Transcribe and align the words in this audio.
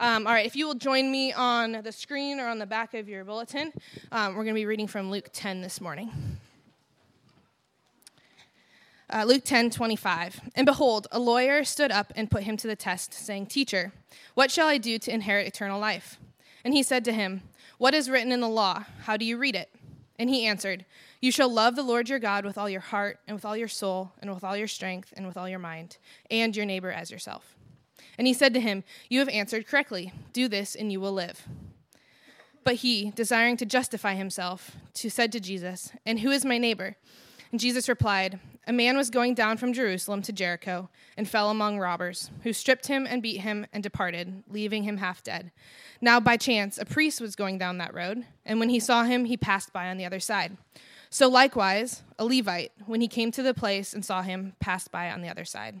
Um, 0.00 0.28
all 0.28 0.32
right, 0.32 0.46
if 0.46 0.54
you 0.54 0.68
will 0.68 0.76
join 0.76 1.10
me 1.10 1.32
on 1.32 1.80
the 1.82 1.90
screen 1.90 2.38
or 2.38 2.46
on 2.46 2.60
the 2.60 2.66
back 2.66 2.94
of 2.94 3.08
your 3.08 3.24
bulletin, 3.24 3.72
um, 4.12 4.36
we're 4.36 4.44
going 4.44 4.54
to 4.54 4.60
be 4.60 4.64
reading 4.64 4.86
from 4.86 5.10
Luke 5.10 5.30
10 5.32 5.60
this 5.60 5.80
morning. 5.80 6.12
Uh, 9.12 9.24
Luke 9.26 9.42
10, 9.44 9.70
25. 9.70 10.40
And 10.54 10.64
behold, 10.64 11.08
a 11.10 11.18
lawyer 11.18 11.64
stood 11.64 11.90
up 11.90 12.12
and 12.14 12.30
put 12.30 12.44
him 12.44 12.56
to 12.58 12.68
the 12.68 12.76
test, 12.76 13.12
saying, 13.12 13.46
Teacher, 13.46 13.92
what 14.34 14.52
shall 14.52 14.68
I 14.68 14.78
do 14.78 15.00
to 15.00 15.12
inherit 15.12 15.48
eternal 15.48 15.80
life? 15.80 16.16
And 16.64 16.74
he 16.74 16.84
said 16.84 17.04
to 17.06 17.12
him, 17.12 17.42
What 17.78 17.92
is 17.92 18.08
written 18.08 18.30
in 18.30 18.40
the 18.40 18.48
law? 18.48 18.84
How 19.02 19.16
do 19.16 19.24
you 19.24 19.36
read 19.36 19.56
it? 19.56 19.68
And 20.16 20.30
he 20.30 20.46
answered, 20.46 20.84
You 21.20 21.32
shall 21.32 21.52
love 21.52 21.74
the 21.74 21.82
Lord 21.82 22.08
your 22.08 22.20
God 22.20 22.44
with 22.44 22.56
all 22.56 22.70
your 22.70 22.82
heart, 22.82 23.18
and 23.26 23.34
with 23.34 23.44
all 23.44 23.56
your 23.56 23.66
soul, 23.66 24.12
and 24.20 24.32
with 24.32 24.44
all 24.44 24.56
your 24.56 24.68
strength, 24.68 25.12
and 25.16 25.26
with 25.26 25.36
all 25.36 25.48
your 25.48 25.58
mind, 25.58 25.96
and 26.30 26.54
your 26.54 26.66
neighbor 26.66 26.92
as 26.92 27.10
yourself. 27.10 27.57
And 28.18 28.26
he 28.26 28.34
said 28.34 28.52
to 28.54 28.60
him, 28.60 28.84
You 29.08 29.20
have 29.20 29.28
answered 29.28 29.66
correctly. 29.66 30.12
Do 30.32 30.48
this, 30.48 30.74
and 30.74 30.90
you 30.92 31.00
will 31.00 31.12
live. 31.12 31.46
But 32.64 32.76
he, 32.76 33.12
desiring 33.12 33.56
to 33.58 33.64
justify 33.64 34.14
himself, 34.14 34.72
to 34.94 35.08
said 35.08 35.32
to 35.32 35.40
Jesus, 35.40 35.92
And 36.04 36.20
who 36.20 36.30
is 36.30 36.44
my 36.44 36.58
neighbor? 36.58 36.96
And 37.50 37.60
Jesus 37.60 37.88
replied, 37.88 38.40
A 38.66 38.72
man 38.72 38.96
was 38.96 39.08
going 39.08 39.34
down 39.34 39.56
from 39.56 39.72
Jerusalem 39.72 40.20
to 40.22 40.32
Jericho, 40.32 40.90
and 41.16 41.28
fell 41.28 41.48
among 41.48 41.78
robbers, 41.78 42.30
who 42.42 42.52
stripped 42.52 42.88
him 42.88 43.06
and 43.08 43.22
beat 43.22 43.40
him 43.40 43.66
and 43.72 43.82
departed, 43.82 44.42
leaving 44.50 44.82
him 44.82 44.98
half 44.98 45.22
dead. 45.22 45.50
Now, 46.00 46.20
by 46.20 46.36
chance, 46.36 46.76
a 46.76 46.84
priest 46.84 47.20
was 47.20 47.36
going 47.36 47.56
down 47.56 47.78
that 47.78 47.94
road, 47.94 48.26
and 48.44 48.60
when 48.60 48.68
he 48.68 48.80
saw 48.80 49.04
him, 49.04 49.24
he 49.24 49.36
passed 49.36 49.72
by 49.72 49.88
on 49.88 49.96
the 49.96 50.04
other 50.04 50.20
side. 50.20 50.56
So 51.10 51.28
likewise, 51.28 52.02
a 52.18 52.24
Levite, 52.24 52.72
when 52.84 53.00
he 53.00 53.08
came 53.08 53.30
to 53.32 53.42
the 53.42 53.54
place 53.54 53.94
and 53.94 54.04
saw 54.04 54.22
him, 54.22 54.54
passed 54.60 54.92
by 54.92 55.10
on 55.10 55.22
the 55.22 55.28
other 55.28 55.46
side. 55.46 55.80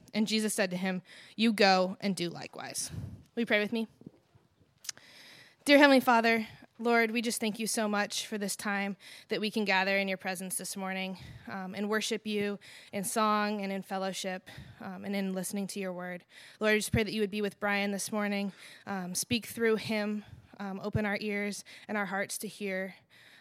And 0.13 0.27
Jesus 0.27 0.53
said 0.53 0.71
to 0.71 0.77
him, 0.77 1.01
You 1.35 1.53
go 1.53 1.97
and 2.01 2.15
do 2.15 2.29
likewise. 2.29 2.91
Will 3.35 3.41
you 3.41 3.45
pray 3.45 3.59
with 3.59 3.73
me? 3.73 3.87
Dear 5.65 5.77
Heavenly 5.77 5.99
Father, 5.99 6.47
Lord, 6.79 7.11
we 7.11 7.21
just 7.21 7.39
thank 7.39 7.59
you 7.59 7.67
so 7.67 7.87
much 7.87 8.25
for 8.25 8.39
this 8.39 8.55
time 8.55 8.97
that 9.29 9.39
we 9.39 9.51
can 9.51 9.65
gather 9.65 9.97
in 9.97 10.07
your 10.07 10.17
presence 10.17 10.55
this 10.55 10.75
morning 10.75 11.15
um, 11.47 11.75
and 11.75 11.87
worship 11.87 12.25
you 12.25 12.57
in 12.91 13.03
song 13.03 13.61
and 13.61 13.71
in 13.71 13.83
fellowship 13.83 14.49
um, 14.83 15.05
and 15.05 15.15
in 15.15 15.33
listening 15.33 15.67
to 15.67 15.79
your 15.79 15.93
word. 15.93 16.23
Lord, 16.59 16.73
I 16.73 16.77
just 16.77 16.91
pray 16.91 17.03
that 17.03 17.13
you 17.13 17.21
would 17.21 17.29
be 17.29 17.43
with 17.43 17.59
Brian 17.59 17.91
this 17.91 18.11
morning, 18.11 18.51
um, 18.87 19.13
speak 19.13 19.45
through 19.45 19.75
him, 19.75 20.25
um, 20.59 20.81
open 20.83 21.05
our 21.05 21.19
ears 21.21 21.63
and 21.87 21.99
our 21.99 22.07
hearts 22.07 22.39
to 22.39 22.47
hear 22.47 22.95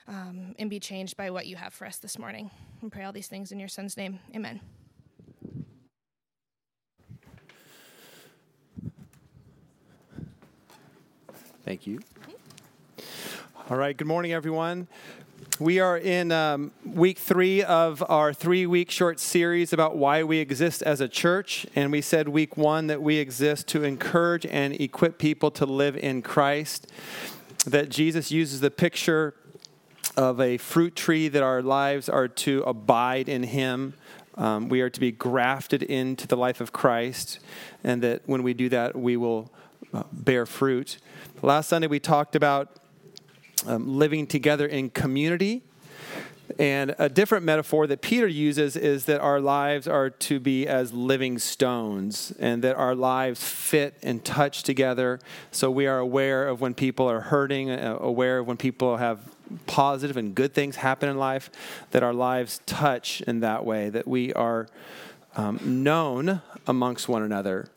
um, 0.07 0.55
and 0.59 0.69
be 0.69 0.79
changed 0.79 1.17
by 1.17 1.31
what 1.31 1.47
you 1.47 1.57
have 1.57 1.73
for 1.73 1.87
us 1.87 1.97
this 1.97 2.19
morning. 2.19 2.51
And 2.83 2.93
pray 2.93 3.05
all 3.05 3.13
these 3.13 3.29
things 3.29 3.53
in 3.53 3.59
your 3.59 3.69
son's 3.69 3.97
name. 3.97 4.19
Amen. 4.37 4.61
Thank 11.65 11.87
you. 11.87 12.01
All 13.69 13.77
right, 13.77 13.95
good 13.95 14.07
morning, 14.07 14.33
everyone. 14.33 14.89
We 15.59 15.79
are 15.79 15.99
in 15.99 16.33
um, 16.33 16.73
week 16.87 17.19
three 17.19 17.63
of 17.63 18.03
our 18.09 18.33
three 18.33 18.65
week 18.65 18.91
short 18.91 19.21
series 19.21 19.75
about 19.75 19.95
why 19.95 20.23
we 20.23 20.39
exist 20.39 20.83
as 20.83 21.03
a 21.03 21.09
church. 21.09 21.67
And 21.77 21.93
we 21.93 22.01
said 22.01 22.29
week 22.29 22.57
one 22.57 22.87
that 22.87 23.03
we 23.03 23.17
exist 23.17 23.69
to 23.69 23.85
encourage 23.85 24.47
and 24.47 24.73
equip 24.81 25.19
people 25.19 25.51
to 25.53 25.67
live 25.67 25.99
in 25.99 26.23
Christ. 26.23 26.91
That 27.67 27.91
Jesus 27.91 28.31
uses 28.31 28.61
the 28.61 28.71
picture 28.71 29.35
of 30.17 30.41
a 30.41 30.57
fruit 30.57 30.97
tree, 30.97 31.29
that 31.29 31.43
our 31.43 31.61
lives 31.61 32.09
are 32.09 32.27
to 32.27 32.63
abide 32.63 33.29
in 33.29 33.43
Him. 33.43 33.93
Um, 34.37 34.71
we 34.71 34.81
are 34.81 34.89
to 34.91 35.01
be 35.01 35.13
grafted 35.13 35.83
into 35.83 36.27
the 36.27 36.39
life 36.39 36.63
of 36.63 36.73
Christ. 36.73 37.39
And 37.85 38.03
that 38.03 38.23
when 38.25 38.43
we 38.43 38.55
do 38.55 38.71
that, 38.71 38.97
we 38.97 39.19
will 39.19 39.51
bear 40.13 40.47
fruit. 40.47 40.99
Last 41.43 41.69
Sunday, 41.69 41.89
we 41.89 42.01
talked 42.01 42.37
about 42.37 42.77
um, 43.67 43.99
living 43.99 44.27
together 44.27 44.67
in 44.67 44.91
community. 44.91 45.63
And 46.59 46.97
a 46.99 47.09
different 47.09 47.45
metaphor 47.45 47.87
that 47.87 48.03
Peter 48.03 48.27
uses 48.27 48.77
is 48.77 49.05
that 49.05 49.21
our 49.21 49.41
lives 49.41 49.87
are 49.87 50.11
to 50.11 50.41
be 50.41 50.67
as 50.67 50.93
living 50.93 51.39
stones 51.39 52.33
and 52.41 52.63
that 52.65 52.77
our 52.77 52.95
lives 52.95 53.43
fit 53.45 53.97
and 54.03 54.25
touch 54.25 54.65
together. 54.65 55.21
So 55.53 55.71
we 55.71 55.87
are 55.87 55.99
aware 55.99 56.49
of 56.49 56.61
when 56.61 56.75
people 56.75 57.09
are 57.09 57.21
hurting, 57.21 57.71
uh, 57.71 57.99
aware 58.01 58.41
of 58.41 58.49
when 58.49 58.57
people 58.57 58.97
have 58.97 59.21
positive 59.67 60.17
and 60.17 60.35
good 60.35 60.53
things 60.53 60.77
happen 60.77 61.09
in 61.09 61.19
life, 61.19 61.51
that 61.93 62.03
our 62.03 62.15
lives 62.15 62.61
touch 62.67 63.21
in 63.23 63.41
that 63.41 63.65
way, 63.65 63.89
that 63.89 64.09
we 64.09 64.33
are 64.33 64.69
um, 65.37 65.61
known 65.63 66.43
amongst 66.67 67.09
one 67.09 67.23
another. 67.23 67.71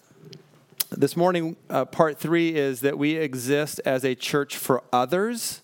This 0.96 1.18
morning, 1.18 1.56
uh, 1.72 1.86
part 1.86 2.20
three 2.20 2.56
is 2.56 2.82
that 2.82 3.00
we 3.00 3.16
exist 3.16 3.82
as 3.84 4.06
a 4.06 4.14
church 4.14 4.56
for 4.56 4.84
others 4.94 5.64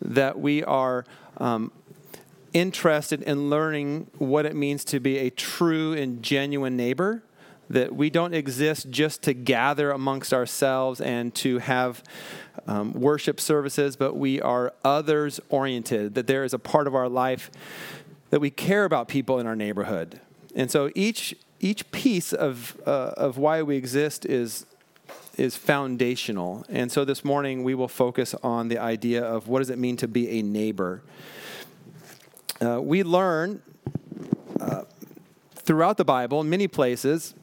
that 0.00 0.38
we 0.38 0.62
are 0.62 1.04
um, 1.38 1.72
interested 2.52 3.22
in 3.22 3.50
learning 3.50 4.08
what 4.18 4.46
it 4.46 4.54
means 4.54 4.84
to 4.84 5.00
be 5.00 5.18
a 5.18 5.30
true 5.30 5.94
and 5.94 6.22
genuine 6.22 6.76
neighbor. 6.76 7.24
That 7.70 7.96
we 7.96 8.08
don't 8.08 8.34
exist 8.34 8.88
just 8.90 9.22
to 9.22 9.34
gather 9.34 9.90
amongst 9.90 10.32
ourselves 10.32 11.00
and 11.00 11.34
to 11.36 11.58
have 11.58 12.04
um, 12.68 12.92
worship 12.92 13.40
services, 13.40 13.96
but 13.96 14.14
we 14.14 14.40
are 14.40 14.74
others 14.84 15.40
oriented. 15.48 16.14
That 16.14 16.28
there 16.28 16.44
is 16.44 16.54
a 16.54 16.58
part 16.58 16.86
of 16.86 16.94
our 16.94 17.08
life 17.08 17.50
that 18.30 18.40
we 18.40 18.50
care 18.50 18.84
about 18.84 19.08
people 19.08 19.40
in 19.40 19.46
our 19.46 19.56
neighborhood. 19.56 20.20
And 20.54 20.70
so 20.70 20.90
each 20.94 21.34
each 21.62 21.90
piece 21.92 22.34
of 22.34 22.76
uh, 22.84 23.14
of 23.16 23.38
why 23.38 23.62
we 23.62 23.76
exist 23.76 24.26
is 24.26 24.66
is 25.38 25.56
foundational. 25.56 26.64
And 26.68 26.92
so 26.92 27.06
this 27.06 27.24
morning 27.24 27.64
we 27.64 27.74
will 27.74 27.88
focus 27.88 28.34
on 28.42 28.68
the 28.68 28.78
idea 28.78 29.24
of 29.24 29.48
what 29.48 29.60
does 29.60 29.70
it 29.70 29.78
mean 29.78 29.96
to 29.96 30.08
be 30.08 30.28
a 30.38 30.42
neighbor. 30.42 31.02
Uh, 32.60 32.80
we 32.82 33.02
learn 33.02 33.62
uh, 34.60 34.82
throughout 35.54 35.96
the 35.96 36.04
Bible, 36.04 36.42
in 36.42 36.50
many 36.50 36.68
places, 36.68 37.34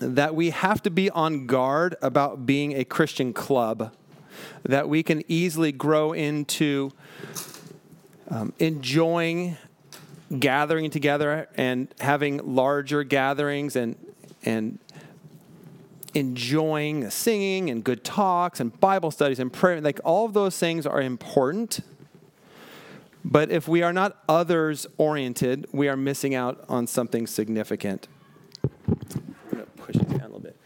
that 0.00 0.34
we 0.34 0.50
have 0.50 0.82
to 0.82 0.90
be 0.90 1.10
on 1.10 1.46
guard 1.46 1.94
about 2.02 2.44
being 2.44 2.72
a 2.72 2.84
Christian 2.84 3.32
club, 3.32 3.94
that 4.64 4.88
we 4.88 5.02
can 5.02 5.22
easily 5.28 5.70
grow 5.70 6.12
into 6.12 6.90
um, 8.28 8.52
enjoying 8.58 9.56
gathering 10.38 10.90
together 10.90 11.48
and 11.56 11.88
having 12.00 12.54
larger 12.54 13.04
gatherings 13.04 13.76
and 13.76 13.96
and 14.44 14.78
enjoying 16.14 17.08
singing 17.10 17.70
and 17.70 17.84
good 17.84 18.04
talks 18.04 18.60
and 18.60 18.78
Bible 18.80 19.10
studies 19.10 19.38
and 19.38 19.52
prayer. 19.52 19.80
Like 19.80 20.00
all 20.04 20.26
of 20.26 20.34
those 20.34 20.58
things 20.58 20.86
are 20.86 21.00
important. 21.00 21.80
But 23.24 23.50
if 23.50 23.68
we 23.68 23.82
are 23.82 23.92
not 23.92 24.18
others 24.28 24.86
oriented, 24.98 25.66
we 25.72 25.88
are 25.88 25.96
missing 25.96 26.34
out 26.34 26.64
on 26.68 26.86
something 26.86 27.26
significant. 27.26 28.08
I'm 28.88 28.96
going 29.50 29.64
to 29.64 29.70
push 29.76 29.96
it 29.96 30.08
down 30.08 30.20
a 30.20 30.24
little 30.24 30.40
bit. 30.40 30.56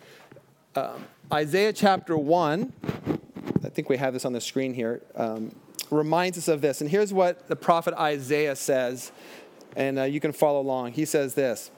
Um, 0.75 1.05
Isaiah 1.33 1.73
chapter 1.73 2.17
1, 2.17 2.73
I 3.63 3.69
think 3.69 3.89
we 3.91 3.99
have 3.99 4.15
this 4.15 4.25
on 4.25 4.33
the 4.33 4.41
screen 4.41 4.73
here, 4.73 5.03
um, 5.17 5.55
reminds 5.91 6.39
us 6.39 6.49
of 6.49 6.63
this. 6.63 6.81
And 6.81 6.89
here's 6.89 7.13
what 7.13 7.47
the 7.49 7.57
prophet 7.57 7.93
Isaiah 7.95 8.57
says, 8.57 9.13
and 9.77 9.99
uh, 10.01 10.03
you 10.03 10.19
can 10.19 10.33
follow 10.33 10.61
along. 10.61 10.93
He 10.93 11.05
says 11.05 11.35
this 11.35 11.71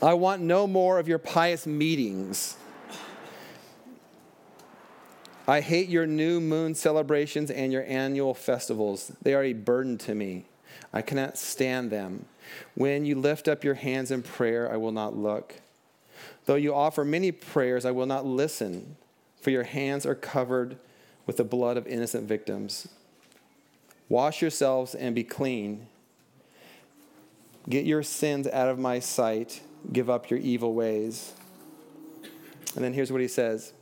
I 0.00 0.14
want 0.14 0.40
no 0.40 0.66
more 0.66 0.98
of 0.98 1.06
your 1.08 1.18
pious 1.18 1.66
meetings 1.66 2.56
I 5.46 5.60
hate 5.60 5.90
your 5.90 6.06
new 6.06 6.40
moon 6.40 6.74
celebrations 6.74 7.50
and 7.50 7.70
your 7.70 7.84
annual 7.86 8.32
festivals. 8.32 9.12
They 9.20 9.34
are 9.34 9.44
a 9.44 9.52
burden 9.52 9.98
to 9.98 10.14
me. 10.14 10.46
I 10.90 11.02
cannot 11.02 11.36
stand 11.36 11.90
them. 11.90 12.24
When 12.74 13.04
you 13.04 13.16
lift 13.16 13.46
up 13.46 13.62
your 13.62 13.74
hands 13.74 14.10
in 14.10 14.22
prayer, 14.22 14.72
I 14.72 14.78
will 14.78 14.92
not 14.92 15.16
look. 15.16 15.56
Though 16.46 16.54
you 16.54 16.74
offer 16.74 17.04
many 17.04 17.30
prayers, 17.30 17.84
I 17.84 17.90
will 17.90 18.06
not 18.06 18.24
listen, 18.24 18.96
for 19.38 19.50
your 19.50 19.64
hands 19.64 20.06
are 20.06 20.14
covered 20.14 20.78
with 21.26 21.36
the 21.36 21.44
blood 21.44 21.76
of 21.76 21.86
innocent 21.86 22.26
victims. 22.26 22.88
Wash 24.08 24.40
yourselves 24.40 24.94
and 24.94 25.14
be 25.14 25.24
clean. 25.24 25.88
Get 27.68 27.86
your 27.86 28.02
sins 28.02 28.46
out 28.48 28.68
of 28.68 28.78
my 28.78 28.98
sight. 28.98 29.62
Give 29.92 30.10
up 30.10 30.30
your 30.30 30.40
evil 30.40 30.74
ways. 30.74 31.32
And 32.74 32.84
then 32.84 32.92
here's 32.92 33.12
what 33.12 33.20
he 33.20 33.28
says 33.28 33.72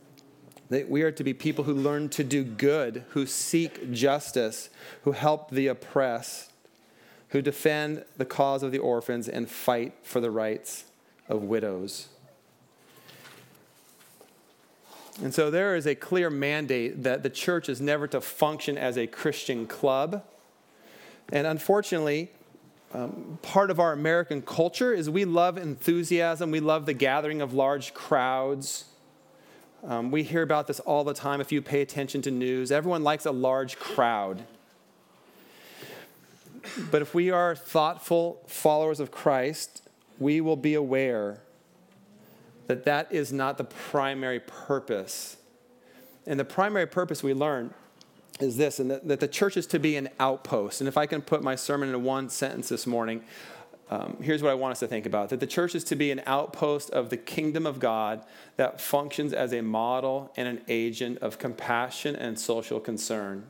That 0.69 0.89
we 0.89 1.01
are 1.01 1.11
to 1.11 1.23
be 1.23 1.33
people 1.33 1.65
who 1.65 1.73
learn 1.73 2.09
to 2.09 2.23
do 2.23 2.43
good, 2.43 3.03
who 3.09 3.25
seek 3.25 3.91
justice, 3.91 4.69
who 5.03 5.11
help 5.11 5.51
the 5.51 5.67
oppressed, 5.67 6.51
who 7.29 7.41
defend 7.41 8.05
the 8.17 8.25
cause 8.25 8.63
of 8.63 8.71
the 8.71 8.79
orphans 8.79 9.27
and 9.27 9.49
fight 9.49 9.93
for 10.03 10.19
the 10.19 10.31
rights 10.31 10.85
of 11.27 11.43
widows. 11.43 12.09
And 15.21 15.33
so 15.33 15.51
there 15.51 15.75
is 15.75 15.85
a 15.85 15.93
clear 15.93 16.29
mandate 16.29 17.03
that 17.03 17.21
the 17.21 17.29
church 17.29 17.69
is 17.69 17.79
never 17.79 18.07
to 18.07 18.21
function 18.21 18.77
as 18.77 18.97
a 18.97 19.05
Christian 19.05 19.67
club. 19.67 20.23
And 21.31 21.45
unfortunately, 21.45 22.31
um, 22.93 23.39
part 23.41 23.71
of 23.71 23.79
our 23.79 23.91
American 23.91 24.41
culture 24.41 24.93
is 24.93 25.09
we 25.09 25.25
love 25.25 25.57
enthusiasm, 25.57 26.51
we 26.51 26.59
love 26.59 26.85
the 26.85 26.93
gathering 26.93 27.41
of 27.41 27.53
large 27.53 27.93
crowds. 27.93 28.85
Um, 29.83 30.11
we 30.11 30.23
hear 30.23 30.43
about 30.43 30.67
this 30.67 30.79
all 30.79 31.03
the 31.03 31.13
time 31.13 31.41
if 31.41 31.51
you 31.51 31.61
pay 31.61 31.81
attention 31.81 32.21
to 32.21 32.31
news. 32.31 32.71
Everyone 32.71 33.03
likes 33.03 33.25
a 33.25 33.31
large 33.31 33.77
crowd. 33.77 34.43
But 36.91 37.01
if 37.01 37.13
we 37.13 37.31
are 37.31 37.55
thoughtful 37.55 38.41
followers 38.47 38.99
of 38.99 39.11
Christ, 39.11 39.81
we 40.19 40.39
will 40.39 40.55
be 40.55 40.75
aware 40.75 41.41
that 42.67 42.85
that 42.85 43.11
is 43.11 43.33
not 43.33 43.57
the 43.57 43.65
primary 43.65 44.39
purpose. 44.39 45.37
And 46.25 46.39
the 46.39 46.45
primary 46.45 46.87
purpose 46.87 47.21
we 47.21 47.33
learn 47.33 47.73
is 48.39 48.57
this, 48.57 48.79
and 48.79 48.89
that, 48.91 49.07
that 49.07 49.19
the 49.19 49.27
church 49.27 49.57
is 49.57 49.67
to 49.67 49.79
be 49.79 49.95
an 49.95 50.09
outpost. 50.19 50.81
And 50.81 50.87
if 50.87 50.97
I 50.97 51.05
can 51.05 51.21
put 51.21 51.43
my 51.43 51.55
sermon 51.55 51.89
into 51.89 51.99
one 51.99 52.29
sentence 52.29 52.69
this 52.69 52.87
morning, 52.87 53.23
um, 53.89 54.17
here's 54.21 54.41
what 54.41 54.49
I 54.49 54.55
want 54.55 54.71
us 54.71 54.79
to 54.79 54.87
think 54.87 55.05
about 55.05 55.29
that 55.29 55.39
the 55.39 55.47
church 55.47 55.75
is 55.75 55.83
to 55.85 55.95
be 55.95 56.09
an 56.09 56.21
outpost 56.25 56.89
of 56.89 57.09
the 57.09 57.17
kingdom 57.17 57.67
of 57.67 57.79
God 57.79 58.25
that 58.55 58.81
functions 58.81 59.33
as 59.33 59.53
a 59.53 59.61
model 59.61 60.31
and 60.35 60.47
an 60.47 60.61
agent 60.67 61.19
of 61.19 61.37
compassion 61.37 62.15
and 62.15 62.39
social 62.39 62.79
concern. 62.79 63.45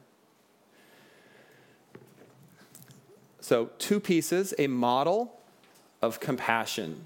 So, 3.40 3.70
two 3.78 4.00
pieces 4.00 4.54
a 4.58 4.68
model 4.68 5.40
of 6.02 6.20
compassion. 6.20 7.06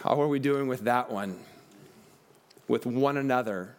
How 0.00 0.20
are 0.20 0.28
we 0.28 0.38
doing 0.38 0.68
with 0.68 0.80
that 0.80 1.10
one? 1.10 1.38
With 2.68 2.86
one 2.86 3.16
another? 3.16 3.75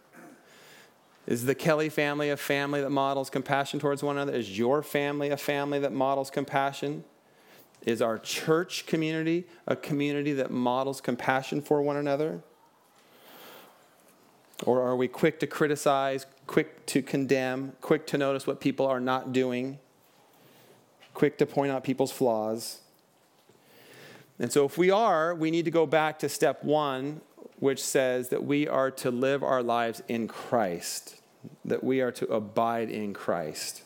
Is 1.28 1.44
the 1.44 1.54
Kelly 1.54 1.90
family 1.90 2.30
a 2.30 2.38
family 2.38 2.80
that 2.80 2.88
models 2.88 3.28
compassion 3.28 3.78
towards 3.78 4.02
one 4.02 4.16
another? 4.16 4.32
Is 4.32 4.56
your 4.56 4.82
family 4.82 5.28
a 5.28 5.36
family 5.36 5.78
that 5.80 5.92
models 5.92 6.30
compassion? 6.30 7.04
Is 7.84 8.00
our 8.00 8.18
church 8.18 8.86
community 8.86 9.44
a 9.66 9.76
community 9.76 10.32
that 10.32 10.50
models 10.50 11.02
compassion 11.02 11.60
for 11.60 11.82
one 11.82 11.98
another? 11.98 12.40
Or 14.64 14.80
are 14.80 14.96
we 14.96 15.06
quick 15.06 15.38
to 15.40 15.46
criticize, 15.46 16.24
quick 16.46 16.86
to 16.86 17.02
condemn, 17.02 17.74
quick 17.82 18.06
to 18.06 18.16
notice 18.16 18.46
what 18.46 18.58
people 18.58 18.86
are 18.86 18.98
not 18.98 19.30
doing, 19.34 19.78
quick 21.12 21.36
to 21.38 21.44
point 21.46 21.70
out 21.70 21.84
people's 21.84 22.10
flaws? 22.10 22.80
And 24.38 24.50
so, 24.50 24.64
if 24.64 24.78
we 24.78 24.90
are, 24.90 25.34
we 25.34 25.50
need 25.50 25.66
to 25.66 25.70
go 25.70 25.84
back 25.84 26.20
to 26.20 26.28
step 26.30 26.64
one, 26.64 27.20
which 27.58 27.82
says 27.82 28.28
that 28.28 28.44
we 28.44 28.68
are 28.68 28.90
to 28.90 29.10
live 29.10 29.42
our 29.42 29.62
lives 29.62 30.02
in 30.08 30.28
Christ 30.28 31.18
that 31.64 31.84
we 31.84 32.00
are 32.00 32.12
to 32.12 32.26
abide 32.26 32.90
in 32.90 33.14
Christ. 33.14 33.82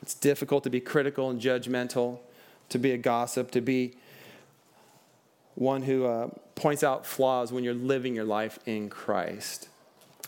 It's 0.00 0.14
difficult 0.14 0.64
to 0.64 0.70
be 0.70 0.80
critical 0.80 1.30
and 1.30 1.40
judgmental, 1.40 2.18
to 2.68 2.78
be 2.78 2.92
a 2.92 2.98
gossip, 2.98 3.50
to 3.52 3.60
be 3.60 3.96
one 5.54 5.82
who 5.82 6.06
uh, 6.06 6.28
points 6.54 6.82
out 6.82 7.06
flaws 7.06 7.52
when 7.52 7.62
you're 7.62 7.74
living 7.74 8.14
your 8.14 8.24
life 8.24 8.58
in 8.66 8.88
Christ. 8.88 9.68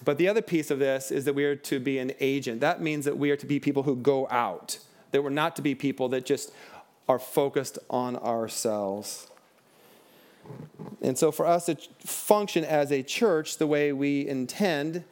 But 0.04 0.18
the 0.18 0.28
other 0.28 0.42
piece 0.42 0.70
of 0.70 0.78
this 0.78 1.10
is 1.10 1.24
that 1.24 1.34
we 1.34 1.44
are 1.44 1.56
to 1.56 1.80
be 1.80 1.98
an 1.98 2.12
agent. 2.20 2.60
That 2.60 2.80
means 2.80 3.04
that 3.04 3.16
we 3.16 3.30
are 3.30 3.36
to 3.36 3.46
be 3.46 3.58
people 3.58 3.84
who 3.84 3.96
go 3.96 4.28
out, 4.30 4.78
that 5.12 5.22
we're 5.22 5.30
not 5.30 5.56
to 5.56 5.62
be 5.62 5.74
people 5.74 6.08
that 6.10 6.26
just 6.26 6.52
are 7.08 7.18
focused 7.18 7.78
on 7.88 8.16
ourselves. 8.16 9.28
And 11.02 11.18
so, 11.18 11.30
for 11.30 11.46
us 11.46 11.66
to 11.66 11.76
function 12.00 12.64
as 12.64 12.90
a 12.90 13.02
church 13.02 13.58
the 13.58 13.66
way 13.66 13.92
we 13.92 14.26
intend, 14.26 15.04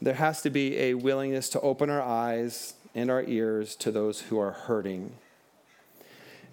there 0.00 0.14
has 0.14 0.42
to 0.42 0.50
be 0.50 0.76
a 0.78 0.94
willingness 0.94 1.48
to 1.50 1.60
open 1.60 1.90
our 1.90 2.02
eyes 2.02 2.74
and 2.94 3.10
our 3.10 3.22
ears 3.22 3.76
to 3.76 3.90
those 3.90 4.22
who 4.22 4.38
are 4.38 4.52
hurting. 4.52 5.12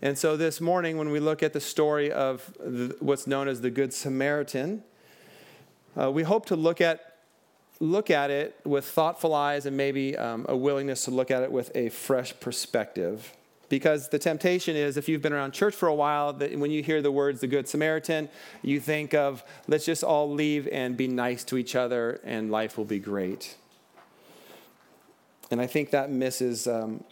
And 0.01 0.17
so 0.17 0.37
this 0.37 0.61
morning, 0.61 0.97
when 0.97 1.09
we 1.09 1.19
look 1.19 1.43
at 1.43 1.51
the 1.51 1.59
story 1.59 2.11
of 2.11 2.53
what's 2.99 3.27
known 3.27 3.47
as 3.47 3.61
the 3.61 3.69
Good 3.69 3.93
Samaritan, 3.93 4.83
uh, 5.99 6.09
we 6.09 6.23
hope 6.23 6.45
to 6.47 6.55
look 6.55 6.79
at 6.79 7.05
look 7.81 8.09
at 8.09 8.29
it 8.29 8.59
with 8.65 8.85
thoughtful 8.85 9.33
eyes 9.33 9.65
and 9.65 9.77
maybe 9.77 10.17
um, 10.17 10.45
a 10.49 10.55
willingness 10.55 11.05
to 11.05 11.11
look 11.11 11.31
at 11.31 11.43
it 11.43 11.51
with 11.51 11.73
a 11.75 11.89
fresh 11.89 12.37
perspective. 12.41 13.33
Because 13.69 14.09
the 14.09 14.19
temptation 14.19 14.75
is, 14.75 14.97
if 14.97 15.07
you've 15.07 15.21
been 15.21 15.33
around 15.33 15.51
church 15.53 15.75
for 15.75 15.87
a 15.87 15.95
while, 15.95 16.33
that 16.33 16.57
when 16.57 16.71
you 16.71 16.83
hear 16.83 17.01
the 17.01 17.11
words 17.11 17.39
the 17.39 17.47
Good 17.47 17.67
Samaritan, 17.67 18.29
you 18.61 18.79
think 18.79 19.13
of 19.13 19.43
let's 19.67 19.85
just 19.85 20.03
all 20.03 20.31
leave 20.31 20.67
and 20.71 20.97
be 20.97 21.07
nice 21.07 21.43
to 21.45 21.57
each 21.57 21.75
other 21.75 22.19
and 22.23 22.51
life 22.51 22.77
will 22.77 22.85
be 22.85 22.99
great. 22.99 23.55
And 25.51 25.61
I 25.61 25.67
think 25.67 25.91
that 25.91 26.11
misses 26.11 26.67
um, 26.67 27.03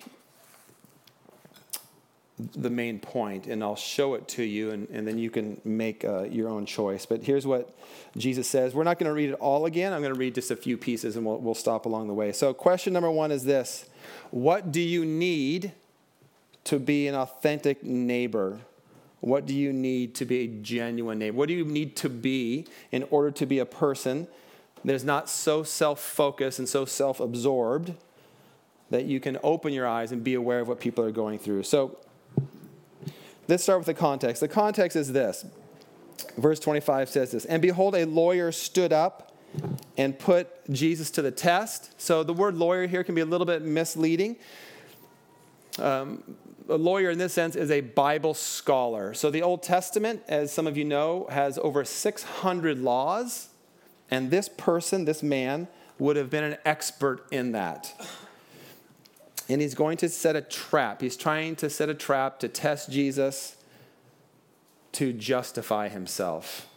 the 2.38 2.70
main 2.70 3.00
point, 3.00 3.48
and 3.48 3.64
I'll 3.64 3.76
show 3.76 4.14
it 4.14 4.28
to 4.30 4.44
you, 4.44 4.70
and, 4.70 4.88
and 4.90 5.08
then 5.08 5.18
you 5.18 5.32
can 5.32 5.60
make 5.64 6.06
uh, 6.06 6.24
your 6.24 6.50
own 6.50 6.68
choice. 6.68 7.06
But 7.06 7.24
here's 7.24 7.48
what 7.48 7.76
Jesus 8.16 8.48
says. 8.48 8.76
We're 8.76 8.84
not 8.84 9.00
going 9.00 9.10
to 9.10 9.14
read 9.14 9.30
it 9.32 9.40
all 9.40 9.66
again. 9.66 9.92
I'm 9.92 10.02
going 10.02 10.14
to 10.14 10.20
read 10.20 10.36
just 10.36 10.52
a 10.52 10.56
few 10.56 10.78
pieces, 10.78 11.16
and 11.16 11.26
we'll, 11.26 11.40
we'll 11.40 11.56
stop 11.56 11.88
along 11.88 12.08
the 12.08 12.14
way. 12.14 12.32
So, 12.32 12.54
question 12.54 12.94
number 12.94 13.10
one 13.10 13.32
is 13.32 13.44
this 13.44 13.90
What 14.30 14.72
do 14.72 14.82
you 14.82 15.04
need? 15.04 15.72
To 16.68 16.80
be 16.80 17.08
an 17.08 17.16
authentic 17.16 17.84
neighbor? 17.84 18.60
What 19.20 19.46
do 19.46 19.54
you 19.54 19.74
need 19.74 20.16
to 20.16 20.26
be 20.26 20.40
a 20.40 20.48
genuine 20.48 21.20
neighbor? 21.20 21.38
What 21.38 21.48
do 21.48 21.54
you 21.54 21.66
need 21.66 21.96
to 21.98 22.10
be 22.10 22.68
in 22.92 23.04
order 23.10 23.32
to 23.32 23.46
be 23.46 23.60
a 23.60 23.66
person 23.66 24.28
that 24.86 24.94
is 24.94 25.04
not 25.04 25.30
so 25.30 25.64
self 25.64 26.00
focused 26.00 26.60
and 26.60 26.70
so 26.70 26.86
self 26.86 27.20
absorbed 27.20 27.94
that 28.90 29.06
you 29.06 29.20
can 29.20 29.38
open 29.44 29.74
your 29.74 29.88
eyes 29.88 30.12
and 30.12 30.24
be 30.24 30.34
aware 30.34 30.60
of 30.60 30.68
what 30.68 30.80
people 30.80 31.04
are 31.04 31.12
going 31.12 31.40
through? 31.40 31.64
So 31.64 31.98
let's 33.48 33.64
start 33.64 33.80
with 33.80 33.88
the 33.88 33.94
context. 33.94 34.40
The 34.40 34.48
context 34.48 34.96
is 34.96 35.12
this. 35.12 35.46
Verse 36.38 36.60
25 36.60 37.10
says 37.10 37.32
this 37.32 37.46
And 37.46 37.62
behold, 37.62 37.96
a 37.96 38.06
lawyer 38.06 38.52
stood 38.52 38.94
up 38.94 39.34
and 39.98 40.18
put 40.18 40.48
Jesus 40.72 41.10
to 41.12 41.22
the 41.22 41.32
test. 41.32 42.00
So 42.00 42.24
the 42.24 42.34
word 42.34 42.56
lawyer 42.56 42.88
here 42.88 43.04
can 43.04 43.16
be 43.16 43.22
a 43.22 43.26
little 43.26 43.46
bit 43.46 43.64
misleading. 43.64 44.36
Um, 45.80 46.24
a 46.70 46.78
lawyer 46.78 47.12
in 47.12 47.18
this 47.18 47.34
sense 47.34 47.56
is 47.56 47.72
a 47.72 47.82
Bible 47.82 48.34
scholar. 48.34 49.14
So 49.14 49.32
the 49.32 49.42
Old 49.42 49.64
Testament, 49.64 50.24
as 50.28 50.52
some 50.52 50.68
of 50.68 50.78
you 50.78 50.86
know, 50.86 51.28
has 51.30 51.58
over 51.60 51.86
600 51.86 52.80
laws, 52.80 53.50
and 54.10 54.32
this 54.32 54.50
person, 54.50 55.06
this 55.06 55.24
man, 55.24 55.68
would 56.00 56.16
have 56.16 56.30
been 56.30 56.44
an 56.44 56.58
expert 56.66 57.26
in 57.32 57.54
that. 57.54 57.94
And 59.50 59.62
he's 59.62 59.76
going 59.76 59.98
to 59.98 60.10
set 60.10 60.36
a 60.36 60.42
trap. 60.42 61.02
He's 61.02 61.18
trying 61.18 61.56
to 61.58 61.70
set 61.70 61.90
a 61.90 61.94
trap 61.94 62.40
to 62.40 62.48
test 62.48 62.92
Jesus 62.92 63.56
to 64.94 65.14
justify 65.14 65.90
himself. 65.90 66.68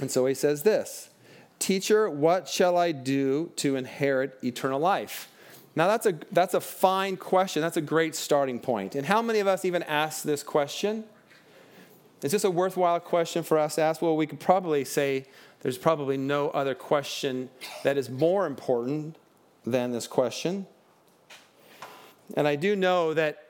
And 0.00 0.10
so 0.10 0.26
he 0.26 0.34
says 0.34 0.62
this 0.62 1.10
Teacher, 1.58 2.08
what 2.08 2.48
shall 2.48 2.76
I 2.76 2.92
do 2.92 3.52
to 3.56 3.76
inherit 3.76 4.38
eternal 4.42 4.80
life? 4.80 5.28
Now, 5.76 5.86
that's 5.86 6.06
a, 6.06 6.18
that's 6.32 6.54
a 6.54 6.60
fine 6.60 7.16
question. 7.16 7.62
That's 7.62 7.76
a 7.76 7.82
great 7.82 8.14
starting 8.14 8.58
point. 8.58 8.94
And 8.94 9.06
how 9.06 9.22
many 9.22 9.38
of 9.38 9.46
us 9.46 9.64
even 9.64 9.82
ask 9.84 10.22
this 10.22 10.42
question? 10.42 11.04
Is 12.22 12.32
this 12.32 12.44
a 12.44 12.50
worthwhile 12.50 12.98
question 12.98 13.44
for 13.44 13.58
us 13.58 13.76
to 13.76 13.82
ask? 13.82 14.02
Well, 14.02 14.16
we 14.16 14.26
could 14.26 14.40
probably 14.40 14.84
say 14.84 15.26
there's 15.60 15.78
probably 15.78 16.16
no 16.16 16.50
other 16.50 16.74
question 16.74 17.48
that 17.84 17.96
is 17.96 18.10
more 18.10 18.46
important 18.46 19.16
than 19.64 19.92
this 19.92 20.06
question. 20.06 20.66
And 22.34 22.48
I 22.48 22.56
do 22.56 22.74
know 22.74 23.14
that 23.14 23.44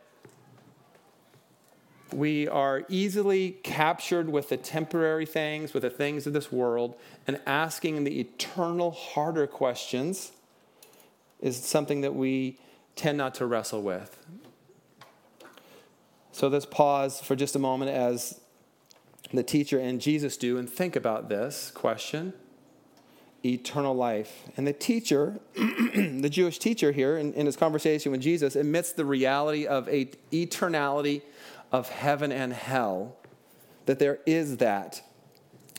we 2.12 2.48
are 2.48 2.84
easily 2.88 3.52
captured 3.62 4.30
with 4.30 4.48
the 4.48 4.56
temporary 4.56 5.26
things, 5.26 5.74
with 5.74 5.82
the 5.82 5.90
things 5.90 6.26
of 6.26 6.32
this 6.32 6.50
world, 6.50 6.94
and 7.26 7.40
asking 7.46 8.04
the 8.04 8.20
eternal, 8.20 8.90
harder 8.90 9.46
questions 9.46 10.32
is 11.40 11.56
something 11.56 12.00
that 12.00 12.14
we 12.14 12.58
tend 12.96 13.18
not 13.18 13.34
to 13.36 13.46
wrestle 13.46 13.82
with. 13.82 14.18
So 16.32 16.48
let's 16.48 16.66
pause 16.66 17.20
for 17.20 17.36
just 17.36 17.56
a 17.56 17.58
moment 17.58 17.90
as 17.90 18.40
the 19.32 19.42
teacher 19.42 19.78
and 19.78 20.00
Jesus 20.00 20.36
do 20.36 20.58
and 20.58 20.68
think 20.68 20.96
about 20.96 21.28
this 21.28 21.70
question 21.70 22.32
eternal 23.44 23.94
life. 23.94 24.42
And 24.56 24.66
the 24.66 24.72
teacher, 24.72 25.38
the 25.54 26.28
Jewish 26.30 26.58
teacher 26.58 26.92
here 26.92 27.16
in, 27.16 27.32
in 27.34 27.46
his 27.46 27.56
conversation 27.56 28.12
with 28.12 28.20
Jesus, 28.20 28.56
admits 28.56 28.92
the 28.92 29.04
reality 29.04 29.66
of 29.66 29.88
a 29.88 30.06
eternality 30.32 31.22
of 31.70 31.88
heaven 31.88 32.32
and 32.32 32.52
hell, 32.52 33.16
that 33.86 33.98
there 33.98 34.18
is 34.26 34.56
that. 34.58 35.02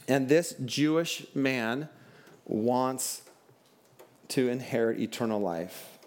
And 0.07 0.29
this 0.29 0.55
Jewish 0.65 1.25
man 1.35 1.89
wants 2.45 3.23
to 4.29 4.47
inherit 4.49 4.99
eternal 4.99 5.39
life. 5.39 5.97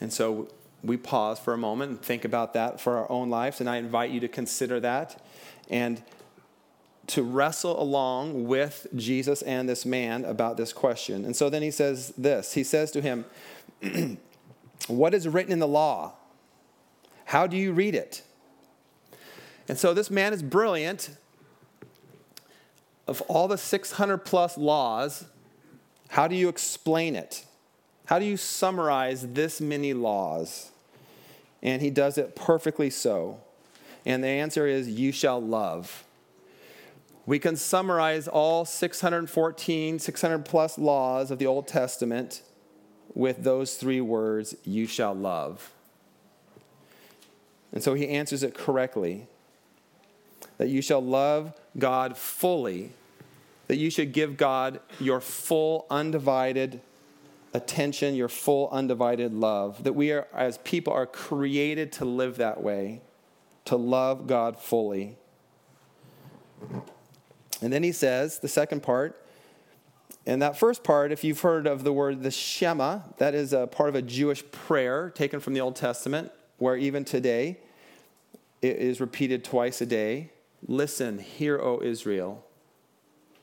And 0.00 0.12
so 0.12 0.48
we 0.82 0.96
pause 0.96 1.38
for 1.38 1.52
a 1.52 1.58
moment 1.58 1.90
and 1.90 2.02
think 2.02 2.24
about 2.24 2.54
that 2.54 2.80
for 2.80 2.96
our 2.96 3.10
own 3.10 3.30
lives. 3.30 3.60
And 3.60 3.68
I 3.68 3.76
invite 3.76 4.10
you 4.10 4.20
to 4.20 4.28
consider 4.28 4.80
that 4.80 5.22
and 5.68 6.02
to 7.08 7.22
wrestle 7.22 7.80
along 7.80 8.46
with 8.46 8.86
Jesus 8.94 9.42
and 9.42 9.68
this 9.68 9.84
man 9.86 10.24
about 10.24 10.56
this 10.56 10.72
question. 10.72 11.24
And 11.24 11.34
so 11.34 11.50
then 11.50 11.62
he 11.62 11.70
says 11.70 12.12
this 12.16 12.54
He 12.54 12.62
says 12.62 12.90
to 12.92 13.00
him, 13.00 13.24
What 14.88 15.14
is 15.14 15.26
written 15.26 15.52
in 15.52 15.58
the 15.58 15.68
law? 15.68 16.12
How 17.26 17.46
do 17.46 17.56
you 17.56 17.72
read 17.72 17.94
it? 17.94 18.22
And 19.68 19.76
so 19.76 19.92
this 19.92 20.10
man 20.10 20.32
is 20.32 20.42
brilliant. 20.42 21.10
Of 23.08 23.22
all 23.22 23.48
the 23.48 23.58
600 23.58 24.18
plus 24.18 24.58
laws, 24.58 25.24
how 26.08 26.28
do 26.28 26.36
you 26.36 26.48
explain 26.48 27.16
it? 27.16 27.44
How 28.04 28.18
do 28.18 28.24
you 28.24 28.36
summarize 28.36 29.26
this 29.28 29.60
many 29.60 29.94
laws? 29.94 30.70
And 31.62 31.82
he 31.82 31.90
does 31.90 32.18
it 32.18 32.36
perfectly 32.36 32.90
so. 32.90 33.40
And 34.06 34.22
the 34.22 34.28
answer 34.28 34.66
is, 34.66 34.88
You 34.88 35.10
shall 35.10 35.40
love. 35.40 36.04
We 37.26 37.38
can 37.38 37.56
summarize 37.56 38.28
all 38.28 38.64
614, 38.64 39.98
600 39.98 40.44
plus 40.44 40.78
laws 40.78 41.30
of 41.30 41.38
the 41.38 41.46
Old 41.46 41.66
Testament 41.66 42.42
with 43.14 43.42
those 43.42 43.74
three 43.74 44.00
words, 44.00 44.54
You 44.64 44.86
shall 44.86 45.14
love. 45.14 45.72
And 47.72 47.82
so 47.82 47.94
he 47.94 48.08
answers 48.08 48.42
it 48.42 48.54
correctly 48.54 49.26
that 50.56 50.68
you 50.68 50.82
shall 50.82 51.02
love 51.02 51.52
God 51.78 52.16
fully, 52.16 52.92
that 53.68 53.76
you 53.76 53.90
should 53.90 54.12
give 54.12 54.36
God 54.36 54.80
your 54.98 55.20
full, 55.20 55.86
undivided 55.90 56.80
attention, 57.54 58.14
your 58.14 58.28
full, 58.28 58.68
undivided 58.70 59.32
love. 59.32 59.84
That 59.84 59.94
we 59.94 60.10
are, 60.12 60.26
as 60.34 60.58
people, 60.58 60.92
are 60.92 61.06
created 61.06 61.92
to 61.92 62.04
live 62.04 62.36
that 62.36 62.62
way, 62.62 63.02
to 63.66 63.76
love 63.76 64.26
God 64.26 64.58
fully. 64.58 65.16
And 67.62 67.72
then 67.72 67.82
he 67.82 67.92
says, 67.92 68.40
the 68.40 68.48
second 68.48 68.82
part, 68.82 69.22
and 70.26 70.42
that 70.42 70.58
first 70.58 70.84
part, 70.84 71.10
if 71.10 71.24
you've 71.24 71.40
heard 71.40 71.66
of 71.66 71.84
the 71.84 71.92
word 71.92 72.22
the 72.22 72.30
Shema, 72.30 73.00
that 73.16 73.34
is 73.34 73.54
a 73.54 73.66
part 73.66 73.88
of 73.88 73.94
a 73.94 74.02
Jewish 74.02 74.44
prayer 74.50 75.08
taken 75.10 75.40
from 75.40 75.54
the 75.54 75.60
Old 75.60 75.74
Testament, 75.74 76.30
where 76.58 76.76
even 76.76 77.04
today 77.04 77.58
it 78.60 78.76
is 78.76 79.00
repeated 79.00 79.42
twice 79.42 79.80
a 79.80 79.86
day. 79.86 80.30
Listen, 80.66 81.18
hear, 81.18 81.58
O 81.58 81.80
Israel. 81.82 82.44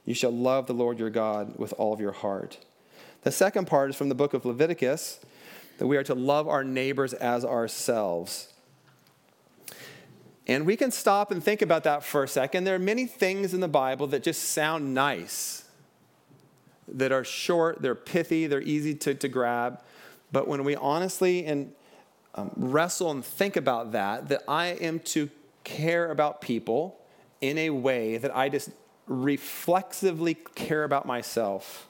You 0.05 0.13
shall 0.13 0.31
love 0.31 0.67
the 0.67 0.73
Lord 0.73 0.99
your 0.99 1.09
God 1.09 1.57
with 1.57 1.73
all 1.77 1.93
of 1.93 1.99
your 1.99 2.11
heart. 2.11 2.59
The 3.23 3.31
second 3.31 3.65
part 3.65 3.89
is 3.89 3.95
from 3.95 4.09
the 4.09 4.15
book 4.15 4.33
of 4.33 4.45
Leviticus 4.45 5.19
that 5.79 5.87
we 5.87 5.97
are 5.97 6.03
to 6.03 6.15
love 6.15 6.47
our 6.47 6.63
neighbors 6.63 7.13
as 7.13 7.43
ourselves. 7.43 8.53
And 10.47 10.65
we 10.65 10.77
can 10.77 10.91
stop 10.91 11.31
and 11.31 11.43
think 11.43 11.63
about 11.63 11.83
that 11.85 12.03
for 12.03 12.23
a 12.23 12.27
second. 12.27 12.65
There 12.65 12.75
are 12.75 12.79
many 12.79 13.07
things 13.07 13.53
in 13.53 13.61
the 13.61 13.67
Bible 13.67 14.05
that 14.07 14.21
just 14.21 14.43
sound 14.43 14.93
nice, 14.93 15.65
that 16.87 17.11
are 17.11 17.23
short, 17.23 17.81
they're 17.81 17.95
pithy, 17.95 18.45
they're 18.45 18.61
easy 18.61 18.93
to, 18.93 19.15
to 19.15 19.27
grab. 19.27 19.81
But 20.31 20.47
when 20.47 20.63
we 20.63 20.75
honestly 20.75 21.45
and 21.45 21.73
um, 22.35 22.51
wrestle 22.55 23.09
and 23.09 23.25
think 23.25 23.55
about 23.55 23.93
that, 23.93 24.29
that 24.29 24.43
I 24.47 24.67
am 24.67 24.99
to 24.99 25.29
care 25.63 26.11
about 26.11 26.41
people 26.41 26.99
in 27.41 27.57
a 27.57 27.71
way 27.71 28.17
that 28.17 28.35
I 28.35 28.49
just 28.49 28.69
reflexively 29.07 30.33
care 30.33 30.83
about 30.83 31.05
myself 31.05 31.87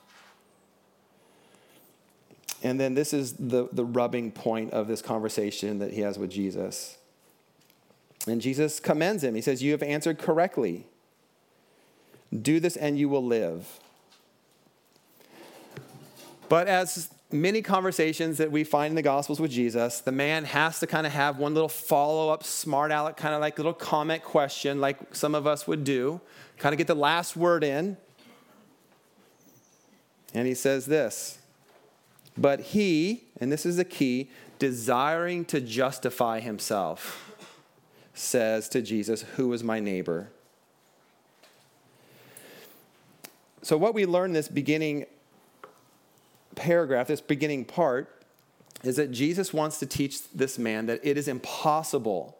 and 2.65 2.79
then 2.79 2.95
this 2.95 3.13
is 3.13 3.33
the, 3.33 3.69
the 3.71 3.85
rubbing 3.85 4.31
point 4.31 4.73
of 4.73 4.87
this 4.87 4.99
conversation 4.99 5.77
that 5.77 5.93
he 5.93 6.01
has 6.01 6.17
with 6.17 6.31
Jesus. 6.31 6.97
And 8.27 8.41
Jesus 8.41 8.79
commends 8.79 9.23
him. 9.23 9.35
He 9.35 9.41
says, 9.41 9.61
You 9.61 9.71
have 9.71 9.83
answered 9.83 10.17
correctly. 10.17 10.87
Do 12.35 12.59
this 12.59 12.75
and 12.75 12.97
you 12.97 13.07
will 13.07 13.23
live. 13.23 13.79
But 16.49 16.67
as 16.67 17.09
many 17.41 17.61
conversations 17.61 18.37
that 18.37 18.51
we 18.51 18.63
find 18.63 18.91
in 18.91 18.95
the 18.95 19.01
Gospels 19.01 19.39
with 19.39 19.51
Jesus, 19.51 20.01
the 20.01 20.11
man 20.11 20.45
has 20.45 20.79
to 20.79 20.87
kind 20.87 21.05
of 21.05 21.13
have 21.13 21.37
one 21.37 21.53
little 21.53 21.69
follow 21.69 22.31
up, 22.31 22.43
smart 22.43 22.91
aleck, 22.91 23.17
kind 23.17 23.35
of 23.35 23.41
like 23.41 23.57
little 23.57 23.73
comment 23.73 24.23
question, 24.23 24.81
like 24.81 25.15
some 25.15 25.35
of 25.35 25.45
us 25.45 25.67
would 25.67 25.83
do, 25.83 26.21
kind 26.57 26.73
of 26.73 26.77
get 26.77 26.87
the 26.87 26.95
last 26.95 27.35
word 27.35 27.63
in. 27.63 27.97
And 30.33 30.47
he 30.47 30.53
says 30.53 30.85
this 30.85 31.39
but 32.37 32.59
he, 32.59 33.23
and 33.39 33.51
this 33.51 33.65
is 33.65 33.77
the 33.77 33.85
key, 33.85 34.29
desiring 34.59 35.45
to 35.45 35.61
justify 35.61 36.39
himself, 36.39 37.33
says 38.13 38.67
to 38.69 38.81
Jesus, 38.81 39.21
Who 39.35 39.51
is 39.53 39.63
my 39.63 39.79
neighbor? 39.79 40.29
So, 43.61 43.77
what 43.77 43.93
we 43.93 44.05
learn 44.05 44.33
this 44.33 44.47
beginning 44.47 45.05
paragraph, 46.55 47.07
this 47.07 47.21
beginning 47.21 47.65
part, 47.65 48.11
is 48.83 48.95
that 48.97 49.11
Jesus 49.11 49.53
wants 49.53 49.79
to 49.79 49.85
teach 49.85 50.29
this 50.31 50.57
man 50.57 50.85
that 50.85 50.99
it 51.03 51.17
is 51.17 51.27
impossible 51.27 52.37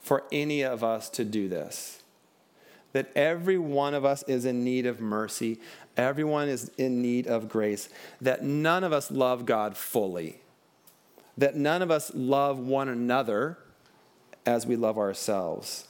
for 0.00 0.24
any 0.30 0.62
of 0.62 0.84
us 0.84 1.08
to 1.10 1.24
do 1.24 1.48
this. 1.48 2.02
That 2.92 3.10
every 3.14 3.58
one 3.58 3.94
of 3.94 4.04
us 4.04 4.22
is 4.24 4.44
in 4.44 4.64
need 4.64 4.86
of 4.86 5.00
mercy, 5.00 5.60
Everyone 5.98 6.48
is 6.48 6.70
in 6.78 7.02
need 7.02 7.26
of 7.26 7.48
grace. 7.48 7.88
That 8.20 8.44
none 8.44 8.84
of 8.84 8.92
us 8.92 9.10
love 9.10 9.44
God 9.44 9.76
fully. 9.76 10.40
That 11.36 11.56
none 11.56 11.82
of 11.82 11.90
us 11.90 12.12
love 12.14 12.58
one 12.58 12.88
another 12.88 13.58
as 14.46 14.64
we 14.64 14.76
love 14.76 14.96
ourselves. 14.96 15.88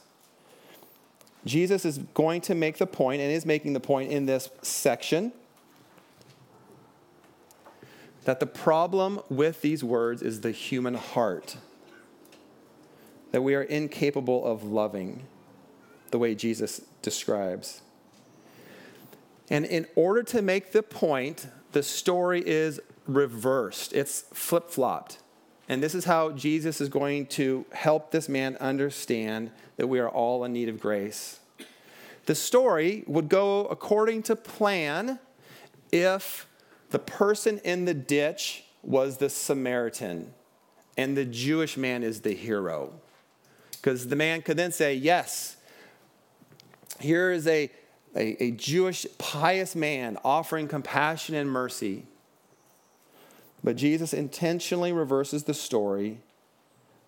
Jesus 1.45 1.85
is 1.85 1.99
going 1.99 2.41
to 2.41 2.55
make 2.55 2.79
the 2.79 2.87
point, 2.87 3.21
and 3.21 3.31
is 3.31 3.45
making 3.45 3.73
the 3.73 3.79
point 3.79 4.11
in 4.11 4.25
this 4.25 4.49
section, 4.63 5.31
that 8.29 8.39
the 8.39 8.45
problem 8.45 9.19
with 9.27 9.63
these 9.63 9.83
words 9.83 10.21
is 10.21 10.41
the 10.41 10.51
human 10.51 10.93
heart. 10.93 11.57
That 13.31 13.41
we 13.41 13.55
are 13.55 13.63
incapable 13.63 14.45
of 14.45 14.63
loving 14.63 15.23
the 16.11 16.19
way 16.19 16.35
Jesus 16.35 16.81
describes. 17.01 17.81
And 19.49 19.65
in 19.65 19.87
order 19.95 20.21
to 20.21 20.43
make 20.43 20.73
the 20.73 20.83
point, 20.83 21.47
the 21.71 21.81
story 21.81 22.43
is 22.45 22.79
reversed, 23.07 23.93
it's 23.93 24.21
flip 24.31 24.69
flopped. 24.69 25.17
And 25.67 25.81
this 25.81 25.95
is 25.95 26.05
how 26.05 26.29
Jesus 26.29 26.79
is 26.79 26.87
going 26.87 27.25
to 27.29 27.65
help 27.71 28.11
this 28.11 28.29
man 28.29 28.57
understand 28.57 29.49
that 29.77 29.87
we 29.87 29.97
are 29.97 30.07
all 30.07 30.43
in 30.43 30.53
need 30.53 30.69
of 30.69 30.79
grace. 30.79 31.39
The 32.27 32.35
story 32.35 33.03
would 33.07 33.27
go 33.27 33.65
according 33.65 34.21
to 34.23 34.35
plan 34.35 35.17
if 35.91 36.45
the 36.89 36.99
person 36.99 37.59
in 37.59 37.85
the 37.85 37.93
ditch 37.93 38.63
was 38.81 39.17
the 39.17 39.29
Samaritan 39.29 40.33
and 40.97 41.15
the 41.15 41.25
Jewish 41.25 41.77
man 41.77 42.03
is 42.03 42.21
the 42.21 42.33
hero. 42.33 42.93
Because 43.71 44.07
the 44.07 44.15
man 44.15 44.41
could 44.41 44.57
then 44.57 44.71
say, 44.71 44.93
Yes, 44.93 45.57
here 46.99 47.31
is 47.31 47.47
a 47.47 47.71
a, 48.15 48.41
a 48.43 48.51
Jewish 48.51 49.05
pious 49.17 49.75
man 49.75 50.17
offering 50.23 50.67
compassion 50.67 51.35
and 51.35 51.49
mercy. 51.49 52.05
But 53.63 53.75
Jesus 53.75 54.13
intentionally 54.13 54.91
reverses 54.91 55.43
the 55.43 55.53
story 55.53 56.19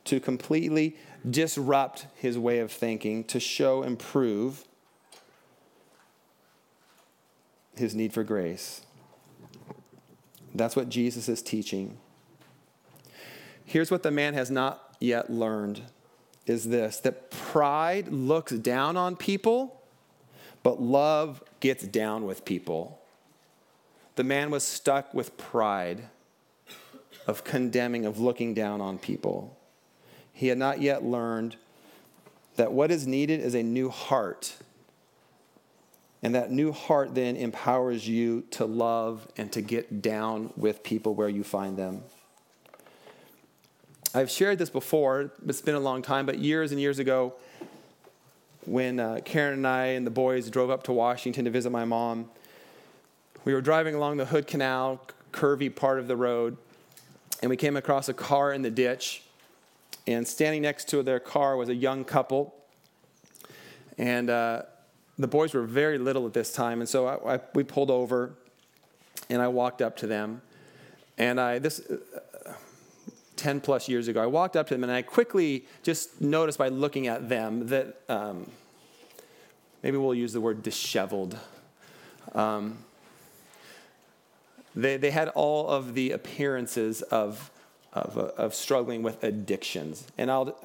to 0.06 0.20
completely 0.20 0.98
disrupt 1.30 2.08
his 2.16 2.38
way 2.38 2.60
of 2.60 2.72
thinking, 2.72 3.24
to 3.26 3.40
show 3.40 3.84
and 3.84 3.98
prove 3.98 4.66
his 7.76 7.96
need 7.96 8.14
for 8.14 8.24
grace. 8.24 8.82
That's 10.54 10.76
what 10.76 10.90
Jesus 10.90 11.30
is 11.30 11.42
teaching. 11.42 11.98
Here's 13.66 13.90
what 13.90 14.04
the 14.04 14.12
man 14.12 14.34
has 14.34 14.52
not 14.52 14.96
yet 15.00 15.30
learned 15.30 15.82
is 16.46 16.66
this 16.66 17.00
that 17.00 17.32
pride 17.32 18.10
looks 18.10 18.52
down 18.52 18.98
on 18.98 19.16
people 19.16 19.82
but 20.64 20.82
love 20.82 21.44
gets 21.60 21.84
down 21.84 22.26
with 22.26 22.46
people. 22.46 23.00
The 24.16 24.24
man 24.24 24.52
was 24.52 24.64
stuck 24.64 25.14
with 25.14 25.38
pride 25.38 26.04
of 27.26 27.44
condemning, 27.44 28.06
of 28.06 28.20
looking 28.20 28.54
down 28.54 28.82
on 28.82 28.98
people. 28.98 29.58
He 30.34 30.48
had 30.48 30.58
not 30.58 30.82
yet 30.82 31.04
learned 31.04 31.56
that 32.56 32.72
what 32.72 32.92
is 32.92 33.08
needed 33.08 33.40
is 33.40 33.56
a 33.56 33.64
new 33.64 33.90
heart. 33.90 34.56
And 36.24 36.36
that 36.36 36.52
new 36.52 36.72
heart 36.72 37.16
then 37.16 37.36
empowers 37.36 38.08
you 38.08 38.42
to 38.52 38.66
love 38.66 39.28
and 39.38 39.52
to 39.54 39.62
get 39.62 40.02
down 40.02 40.54
with 40.56 40.84
people 40.84 41.16
where 41.16 41.30
you 41.30 41.44
find 41.44 41.78
them. 41.78 42.04
I've 44.14 44.30
shared 44.30 44.58
this 44.58 44.70
before, 44.70 45.32
it's 45.48 45.62
been 45.62 45.76
a 45.76 45.80
long 45.80 46.02
time, 46.02 46.26
but 46.26 46.38
years 46.38 46.72
and 46.72 46.82
years 46.82 47.00
ago, 47.00 47.34
when 48.66 49.00
uh, 49.00 49.22
Karen 49.26 49.54
and 49.54 49.68
I 49.68 49.86
and 49.88 50.06
the 50.06 50.12
boys 50.12 50.50
drove 50.50 50.70
up 50.70 50.84
to 50.84 50.94
Washington 50.94 51.46
to 51.46 51.52
visit 51.52 51.72
my 51.72 51.86
mom. 51.86 52.30
We 53.44 53.54
were 53.54 53.62
driving 53.62 53.96
along 53.96 54.18
the 54.18 54.26
Hood 54.26 54.46
Canal, 54.46 55.02
curvy 55.32 55.74
part 55.74 55.98
of 55.98 56.08
the 56.08 56.16
road, 56.16 56.58
and 57.42 57.50
we 57.50 57.58
came 57.58 57.76
across 57.76 58.08
a 58.08 58.14
car 58.14 58.54
in 58.54 58.62
the 58.62 58.70
ditch. 58.70 59.24
And 60.08 60.28
standing 60.28 60.62
next 60.62 60.90
to 60.90 61.04
their 61.04 61.20
car 61.20 61.56
was 61.56 61.70
a 61.70 61.76
young 61.76 62.04
couple. 62.04 62.54
And 63.98 64.30
uh, 64.30 64.64
the 65.22 65.28
boys 65.28 65.54
were 65.54 65.64
very 65.64 65.98
little 65.98 66.26
at 66.26 66.34
this 66.34 66.52
time. 66.52 66.80
And 66.80 66.90
so 66.90 67.08
I, 67.08 67.36
I, 67.36 67.40
we 67.54 67.64
pulled 67.64 67.92
over 67.92 68.34
and 69.30 69.42
I 69.42 69.48
walked 69.48 69.82
up 69.82 69.98
to 69.98 70.08
them. 70.08 70.42
And 71.18 71.40
I, 71.40 71.60
this, 71.60 71.80
uh, 71.80 72.54
10 73.36 73.62
plus 73.62 73.88
years 73.88 74.08
ago, 74.08 74.22
I 74.22 74.26
walked 74.26 74.56
up 74.56 74.68
to 74.68 74.74
them 74.74 74.84
and 74.84 74.92
I 74.92 75.02
quickly 75.02 75.66
just 75.84 76.22
noticed 76.22 76.58
by 76.58 76.70
looking 76.70 77.08
at 77.08 77.30
them 77.30 77.68
that 77.68 78.02
um, 78.10 78.50
maybe 79.84 79.98
we'll 79.98 80.16
use 80.16 80.34
the 80.34 80.42
word 80.42 80.64
disheveled. 80.64 81.38
Um, 82.34 82.80
they, 84.76 84.98
they 84.98 85.12
had 85.12 85.30
all 85.30 85.68
of 85.68 85.94
the 85.94 86.12
appearances 86.12 87.02
of, 87.04 87.52
of, 87.94 88.18
uh, 88.18 88.22
of 88.38 88.56
struggling 88.56 89.04
with 89.04 89.24
addictions. 89.24 90.08
And 90.18 90.32
I'll, 90.32 90.58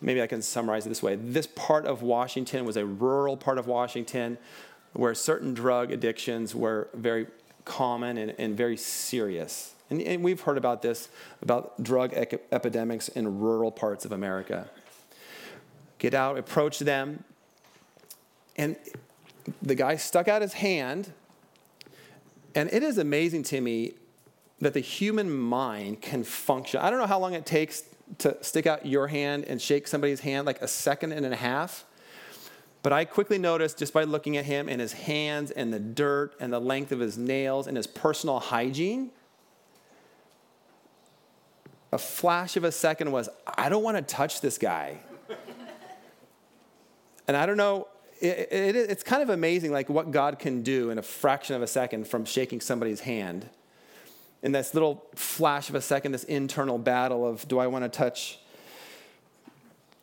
maybe 0.00 0.22
I 0.22 0.26
can 0.26 0.42
summarize 0.42 0.86
it 0.86 0.88
this 0.88 1.02
way. 1.02 1.16
This 1.16 1.46
part 1.46 1.86
of 1.86 2.02
Washington 2.02 2.64
was 2.64 2.76
a 2.76 2.84
rural 2.84 3.36
part 3.36 3.58
of 3.58 3.66
Washington 3.66 4.38
where 4.92 5.14
certain 5.14 5.54
drug 5.54 5.90
addictions 5.90 6.54
were 6.54 6.88
very 6.94 7.26
common 7.64 8.18
and, 8.18 8.34
and 8.38 8.56
very 8.56 8.76
serious. 8.76 9.74
And, 9.90 10.00
and, 10.02 10.22
we've 10.22 10.40
heard 10.40 10.56
about 10.56 10.82
this, 10.82 11.08
about 11.42 11.82
drug 11.82 12.12
ec- 12.14 12.46
epidemics 12.52 13.08
in 13.08 13.40
rural 13.40 13.70
parts 13.70 14.04
of 14.04 14.12
America. 14.12 14.70
Get 15.98 16.14
out, 16.14 16.38
approach 16.38 16.78
them, 16.78 17.24
and 18.56 18.76
the 19.62 19.74
guy 19.74 19.96
stuck 19.96 20.28
out 20.28 20.42
his 20.42 20.54
hand 20.54 21.12
and 22.54 22.72
it 22.72 22.82
is 22.82 22.98
amazing 22.98 23.42
to 23.44 23.60
me 23.60 23.94
that 24.60 24.74
the 24.74 24.80
human 24.80 25.30
mind 25.30 26.00
can 26.00 26.22
function. 26.22 26.80
I 26.80 26.90
don't 26.90 26.98
know 26.98 27.06
how 27.06 27.18
long 27.18 27.34
it 27.34 27.44
takes 27.44 27.82
to 28.18 28.36
stick 28.42 28.66
out 28.66 28.86
your 28.86 29.08
hand 29.08 29.44
and 29.44 29.60
shake 29.60 29.86
somebody's 29.86 30.20
hand, 30.20 30.46
like 30.46 30.60
a 30.62 30.68
second 30.68 31.12
and 31.12 31.26
a 31.26 31.36
half. 31.36 31.84
But 32.82 32.92
I 32.92 33.04
quickly 33.04 33.38
noticed 33.38 33.78
just 33.78 33.94
by 33.94 34.04
looking 34.04 34.36
at 34.36 34.44
him 34.44 34.68
and 34.68 34.80
his 34.80 34.92
hands 34.92 35.50
and 35.50 35.72
the 35.72 35.78
dirt 35.78 36.34
and 36.38 36.52
the 36.52 36.60
length 36.60 36.92
of 36.92 37.00
his 37.00 37.16
nails 37.16 37.66
and 37.66 37.76
his 37.76 37.86
personal 37.86 38.40
hygiene, 38.40 39.10
a 41.92 41.98
flash 41.98 42.56
of 42.56 42.64
a 42.64 42.72
second 42.72 43.10
was, 43.10 43.28
I 43.46 43.68
don't 43.68 43.82
want 43.82 43.96
to 43.96 44.02
touch 44.02 44.40
this 44.40 44.58
guy. 44.58 44.98
and 47.28 47.36
I 47.36 47.46
don't 47.46 47.56
know 47.56 47.88
it, 48.20 48.52
it, 48.52 48.76
it's 48.76 49.02
kind 49.02 49.22
of 49.22 49.30
amazing 49.30 49.72
like 49.72 49.88
what 49.88 50.10
God 50.10 50.38
can 50.38 50.62
do 50.62 50.90
in 50.90 50.98
a 50.98 51.02
fraction 51.02 51.56
of 51.56 51.62
a 51.62 51.66
second 51.66 52.08
from 52.08 52.24
shaking 52.24 52.60
somebody's 52.60 53.00
hand. 53.00 53.48
In 54.44 54.52
this 54.52 54.74
little 54.74 55.04
flash 55.16 55.68
of 55.68 55.74
a 55.74 55.80
second, 55.80 56.12
this 56.12 56.22
internal 56.22 56.78
battle 56.78 57.26
of 57.26 57.48
do 57.48 57.58
I 57.58 57.66
want 57.66 57.84
to 57.84 57.88
touch 57.88 58.38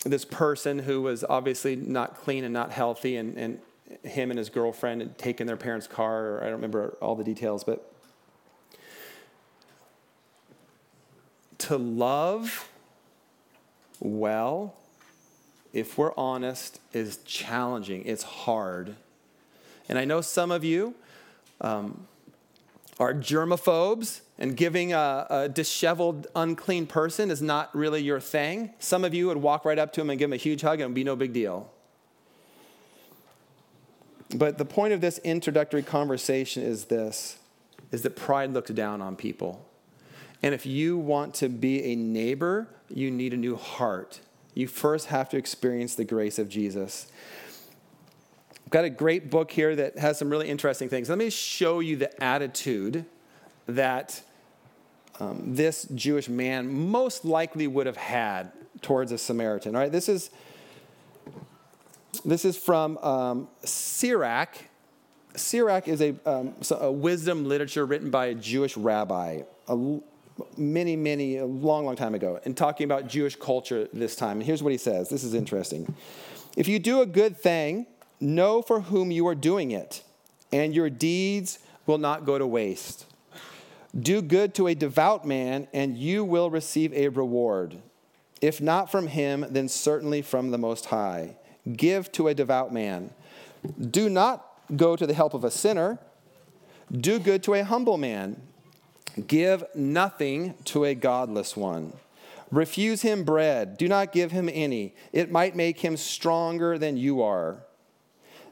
this 0.04 0.26
person 0.26 0.80
who 0.80 1.04
was 1.04 1.24
obviously 1.24 1.78
not 1.78 2.16
clean 2.16 2.44
and 2.44 2.54
not 2.54 2.72
healthy, 2.72 3.16
and, 3.16 3.38
and 3.38 3.60
him 4.04 4.30
and 4.30 4.38
his 4.38 4.50
girlfriend 4.50 5.00
had 5.00 5.18
taken 5.18 5.48
their 5.48 5.56
parents' 5.56 5.88
car, 5.88 6.26
or 6.26 6.40
I 6.42 6.46
don't 6.46 6.56
remember 6.56 6.98
all 7.02 7.16
the 7.16 7.24
details, 7.24 7.64
but 7.64 7.94
to 11.60 11.78
love 11.78 12.68
well 14.02 14.76
if 15.74 15.98
we're 15.98 16.14
honest, 16.18 16.80
is 16.94 17.18
challenging. 17.26 18.04
It's 18.06 18.24
hard. 18.24 18.96
And 19.88 19.98
I 19.98 20.06
know 20.06 20.22
some 20.22 20.52
of 20.52 20.64
you 20.64 20.96
um, 21.62 22.08
are 23.00 23.14
germaphobes, 23.14 24.22
and 24.42 24.58
giving 24.58 24.92
a, 24.92 25.28
a, 25.30 25.50
disheveled, 25.50 26.26
unclean 26.36 26.88
person 26.88 27.30
is 27.30 27.44
not 27.44 27.74
really 27.76 28.02
your 28.02 28.20
thing. 28.20 28.74
Some 28.80 29.06
of 29.06 29.14
you 29.14 29.28
would 29.28 29.38
walk 29.38 29.66
right 29.66 29.78
up 29.78 29.94
to 29.94 30.02
him 30.02 30.10
and 30.10 30.18
give 30.18 30.30
him 30.30 30.34
a 30.34 30.38
huge 30.38 30.62
hug, 30.62 30.74
and 30.74 30.82
it 30.82 30.86
would 30.88 30.96
be 30.96 31.04
no 31.04 31.16
big 31.16 31.32
deal. 31.32 31.72
But 34.34 34.58
the 34.58 34.66
point 34.66 34.94
of 34.94 35.02
this 35.02 35.20
introductory 35.20 35.84
conversation 35.84 36.64
is 36.64 36.86
this 36.86 37.38
is 37.92 38.02
that 38.02 38.16
pride 38.16 38.52
looks 38.52 38.72
down 38.72 39.00
on 39.00 39.16
people. 39.16 39.64
And 40.42 40.56
if 40.56 40.66
you 40.66 40.98
want 40.98 41.36
to 41.36 41.50
be 41.50 41.84
a 41.84 41.96
neighbor, 41.96 42.68
you 42.90 43.12
need 43.12 43.34
a 43.34 43.38
new 43.38 43.56
heart. 43.58 44.22
You 44.56 44.68
first 44.68 45.08
have 45.08 45.30
to 45.30 45.38
experience 45.38 45.94
the 45.94 46.06
grace 46.06 46.40
of 46.40 46.50
Jesus. 46.50 47.12
I've 48.66 48.72
got 48.72 48.86
a 48.86 48.90
great 48.90 49.30
book 49.30 49.52
here 49.52 49.76
that 49.76 50.00
has 50.00 50.18
some 50.18 50.32
really 50.32 50.50
interesting 50.50 50.90
things. 50.90 51.10
Let 51.10 51.20
me 51.20 51.30
show 51.30 51.80
you 51.80 51.96
the 51.96 52.24
attitude 52.24 53.06
that 53.68 54.24
um, 55.20 55.56
this 55.56 55.88
Jewish 55.94 56.30
man 56.30 56.68
most 56.68 57.26
likely 57.26 57.68
would 57.68 57.86
have 57.86 57.98
had 57.98 58.52
towards 58.82 59.12
a 59.12 59.18
Samaritan. 59.18 59.76
All 59.76 59.82
right, 59.82 59.92
this 59.92 60.10
is 60.10 60.32
this 62.26 62.46
is 62.46 62.58
from 62.58 62.98
um, 62.98 63.48
Sirach. 63.64 64.56
Sirach 65.36 65.88
is 65.88 66.02
a, 66.02 66.16
um, 66.26 66.56
a 66.72 66.92
wisdom 66.92 67.46
literature 67.46 67.86
written 67.86 68.10
by 68.10 68.28
a 68.28 68.36
Jewish 68.36 68.76
rabbi, 68.76 69.42
a 69.68 70.00
many, 70.58 70.96
many, 70.96 71.38
a 71.38 71.46
long, 71.46 71.86
long 71.86 71.96
time 71.96 72.16
ago, 72.16 72.40
and 72.46 72.56
talking 72.56 72.86
about 72.86 73.08
Jewish 73.08 73.36
culture 73.36 73.88
this 73.94 74.16
time. 74.16 74.38
And 74.38 74.44
here's 74.44 74.62
what 74.62 74.72
he 74.72 74.78
says 74.78 75.10
this 75.10 75.24
is 75.24 75.34
interesting. 75.34 75.94
If 76.58 76.68
you 76.68 76.80
do 76.80 77.02
a 77.02 77.06
good 77.06 77.38
thing, 77.38 77.88
know 78.20 78.62
for 78.62 78.82
whom 78.82 79.10
you 79.12 79.28
are 79.28 79.36
doing 79.36 79.72
it, 79.72 80.04
and 80.52 80.76
your 80.76 80.90
deeds 80.90 81.60
will 81.86 81.98
not 81.98 82.26
go 82.26 82.38
to 82.38 82.46
waste. 82.46 83.06
Do 83.98 84.22
good 84.22 84.54
to 84.56 84.68
a 84.68 84.76
devout 84.76 85.26
man, 85.26 85.68
and 85.74 85.98
you 85.98 86.24
will 86.24 86.50
receive 86.50 86.94
a 86.94 87.10
reward. 87.10 87.78
If 88.42 88.62
not 88.62 88.92
from 88.92 89.08
him, 89.08 89.46
then 89.50 89.68
certainly 89.68 90.22
from 90.22 90.52
the 90.52 90.58
Most 90.58 90.86
High. 90.86 91.36
Give 91.72 92.12
to 92.14 92.28
a 92.28 92.34
devout 92.34 92.74
man. 92.74 93.12
Do 93.80 94.10
not 94.10 94.48
go 94.76 94.96
to 94.96 95.06
the 95.06 95.14
help 95.14 95.34
of 95.34 95.44
a 95.44 95.52
sinner. 95.52 96.00
Do 96.92 97.20
good 97.20 97.44
to 97.44 97.54
a 97.54 97.64
humble 97.64 97.98
man 97.98 98.42
Give 99.28 99.64
nothing 99.76 100.56
to 100.66 100.86
a 100.86 100.96
godless 100.96 101.58
one. 101.58 101.94
Refuse 102.50 103.02
him 103.02 103.24
bread. 103.24 103.78
Do 103.78 103.88
not 103.88 104.12
give 104.12 104.32
him 104.32 104.50
any. 104.52 104.94
It 105.12 105.32
might 105.32 105.56
make 105.56 105.80
him 105.80 105.98
stronger 105.98 106.78
than 106.78 106.98
you 106.98 107.22
are. 107.22 107.64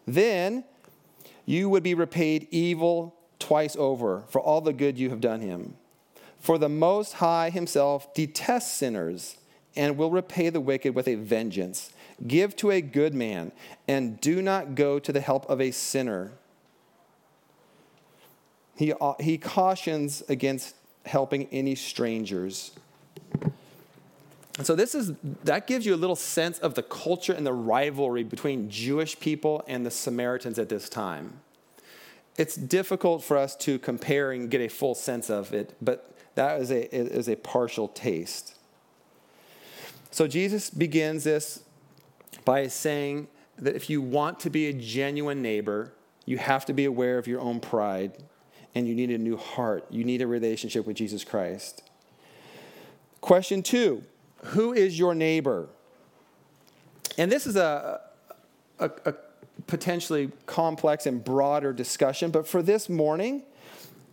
Then 0.06 0.63
you 1.45 1.69
would 1.69 1.84
be 1.84 1.93
repaid 1.93 2.47
evil 2.52 3.15
twice 3.39 3.75
over 3.78 4.23
for 4.30 4.39
all 4.41 4.62
the 4.62 4.73
good 4.73 4.99
you 4.99 5.10
have 5.10 5.21
done 5.21 5.41
him. 5.41 5.75
For 6.39 6.58
the 6.58 6.69
Most 6.69 7.13
High 7.13 7.49
himself 7.49 8.13
detests 8.13 8.71
sinners 8.71 9.38
and 9.75 9.97
will 9.97 10.12
repay 10.12 10.49
the 10.49 10.62
wicked 10.62 10.95
with 10.95 11.08
a 11.08 11.15
vengeance. 11.15 11.91
Give 12.28 12.56
to 12.58 12.71
a 12.71 12.82
good 12.82 13.13
man 13.13 13.52
and 13.88 14.19
do 14.19 14.41
not 14.41 14.75
go 14.75 14.99
to 14.99 15.12
the 15.12 15.21
help 15.21 15.49
of 15.49 15.62
a 15.62 15.71
sinner 15.71 16.34
he, 18.80 18.93
uh, 18.93 19.13
he 19.19 19.38
cautions 19.38 20.23
against 20.30 20.73
helping 21.06 21.49
any 21.52 21.75
strangers. 21.75 22.71
So 24.63 24.73
this 24.73 24.95
is 24.95 25.12
that 25.43 25.67
gives 25.67 25.86
you 25.86 25.93
a 25.93 25.97
little 25.97 26.15
sense 26.15 26.60
of 26.60 26.75
the 26.75 26.84
culture 26.84 27.34
and 27.34 27.45
the 27.45 27.52
rivalry 27.52 28.23
between 28.23 28.69
Jewish 28.69 29.19
people 29.19 29.65
and 29.67 29.86
the 29.86 29.91
Samaritans 29.91 30.58
at 30.58 30.69
this 30.69 30.88
time. 30.88 31.41
It's 32.39 32.56
difficult 32.56 33.21
for 33.21 33.36
us 33.36 33.54
to 33.58 33.78
compare 33.80 34.32
and 34.32 34.49
get 34.49 34.62
a 34.62 34.69
full 34.69 34.95
sense 34.95 35.30
of 35.30 35.54
it, 35.54 35.75
but 35.82 36.15
that 36.36 36.62
is 36.62 36.71
a, 36.71 36.95
is 36.95 37.28
a 37.28 37.36
partial 37.36 37.89
taste. 37.89 38.56
So 40.10 40.25
Jesus 40.25 40.69
begins 40.69 41.25
this 41.25 41.63
by 42.45 42.67
saying 42.67 43.28
that 43.58 43.75
if 43.75 43.89
you 43.89 44.02
want 44.02 44.39
to 44.39 44.49
be 44.49 44.67
a 44.67 44.73
genuine 44.73 45.41
neighbor, 45.41 45.91
you 46.23 46.38
have 46.38 46.65
to 46.67 46.71
be 46.71 46.86
aware 46.86 47.17
of 47.17 47.28
your 47.28 47.41
own 47.41 47.60
pride 47.60 48.13
and 48.73 48.88
you 48.88 48.95
need 48.95 49.12
a 49.12 49.17
new 49.17 49.36
heart. 49.36 49.86
You 49.89 50.06
need 50.06 50.21
a 50.21 50.28
relationship 50.28 50.88
with 50.88 50.95
Jesus 50.95 51.25
Christ. 51.25 51.84
Question 53.19 53.62
two 53.62 54.06
Who 54.45 54.71
is 54.71 54.97
your 54.97 55.13
neighbor? 55.13 55.67
And 57.17 57.30
this 57.30 57.45
is 57.45 57.58
a, 57.58 57.99
a, 58.80 58.91
a 59.06 59.13
potentially 59.69 60.32
complex 60.45 61.05
and 61.05 61.23
broader 61.23 61.71
discussion, 61.71 62.32
but 62.32 62.47
for 62.47 62.62
this 62.62 62.89
morning, 62.89 63.43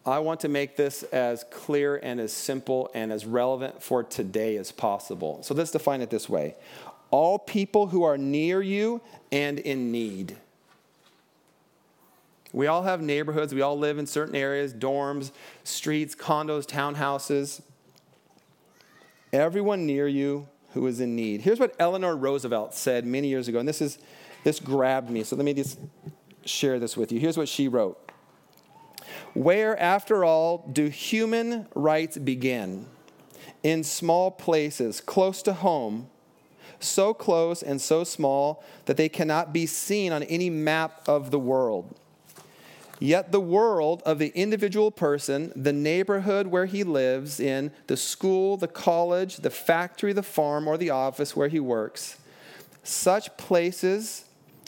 I 0.05 0.21
want 0.21 0.41
to 0.41 0.49
make 0.49 0.77
this 0.77 1.03
as 1.05 1.45
clear 1.51 1.97
and 1.97 2.21
as 2.21 2.33
simple 2.33 2.91
and 2.95 3.11
as 3.11 3.27
relevant 3.27 3.83
for 3.83 4.05
today 4.05 4.57
as 4.57 4.71
possible. 4.71 5.43
So 5.43 5.55
let's 5.55 5.73
define 5.73 6.01
it 6.01 6.11
this 6.11 6.29
way 6.29 6.55
all 7.11 7.39
people 7.39 7.89
who 7.89 8.03
are 8.03 8.19
near 8.19 8.61
you 8.61 9.01
and 9.33 9.59
in 9.59 9.91
need. 9.91 10.37
We 12.53 12.67
all 12.67 12.83
have 12.83 13.01
neighborhoods. 13.01 13.55
We 13.55 13.63
all 13.63 13.79
live 13.79 13.99
in 13.99 14.07
certain 14.07 14.35
areas 14.35 14.73
dorms, 14.73 15.31
streets, 15.65 16.15
condos, 16.15 16.67
townhouses. 16.67 17.63
Everyone 19.33 19.87
near 19.87 20.07
you 20.07 20.49
who 20.73 20.87
is 20.87 21.01
in 21.01 21.17
need. 21.17 21.43
Here's 21.43 21.59
what 21.59 21.75
Eleanor 21.79 22.17
Roosevelt 22.17 22.75
said 22.75 23.07
many 23.07 23.29
years 23.29 23.49
ago, 23.49 23.59
and 23.59 23.69
this 23.69 23.81
is 23.81 23.99
this 24.47 24.61
grabbed 24.61 25.11
me. 25.11 25.25
So 25.25 25.35
let 25.35 25.45
me 25.45 25.55
just 25.55 25.77
share 26.45 26.79
this 26.79 26.97
with 26.97 27.11
you. 27.11 27.19
Here's 27.19 27.37
what 27.37 27.49
she 27.49 27.67
wrote 27.67 27.99
Where, 29.35 29.77
after 29.77 30.25
all, 30.25 30.71
do 30.73 30.87
human 30.87 31.67
rights 31.75 32.17
begin? 32.17 32.87
In 33.65 33.83
small 33.83 34.31
places, 34.31 35.01
close 35.01 35.43
to 35.43 35.53
home, 35.53 36.07
so 36.79 37.13
close 37.13 37.61
and 37.61 37.81
so 37.81 38.05
small 38.05 38.63
that 38.85 38.97
they 38.97 39.09
cannot 39.09 39.53
be 39.53 39.67
seen 39.67 40.13
on 40.13 40.23
any 40.23 40.49
map 40.49 41.03
of 41.09 41.33
the 41.33 41.41
world. 41.41 41.97
Yet 43.01 43.33
the 43.33 43.41
world 43.41 44.01
of 44.07 44.21
the 44.21 44.29
individual 44.37 44.93
person, 44.93 45.53
the 45.57 45.73
neighborhood 45.73 46.47
where 46.47 46.67
he 46.67 46.85
lives 46.85 47.41
in, 47.41 47.73
the 47.89 47.97
school, 47.97 48.57
the 48.57 48.69
college, 48.69 49.39
the 49.39 49.51
factory, 49.51 50.13
the 50.13 50.23
farm, 50.23 50.69
or 50.69 50.77
the 50.79 50.91
office 50.91 51.35
where 51.35 51.49
he 51.49 51.59
works, 51.59 52.19
such 52.85 53.37
places 53.37 54.23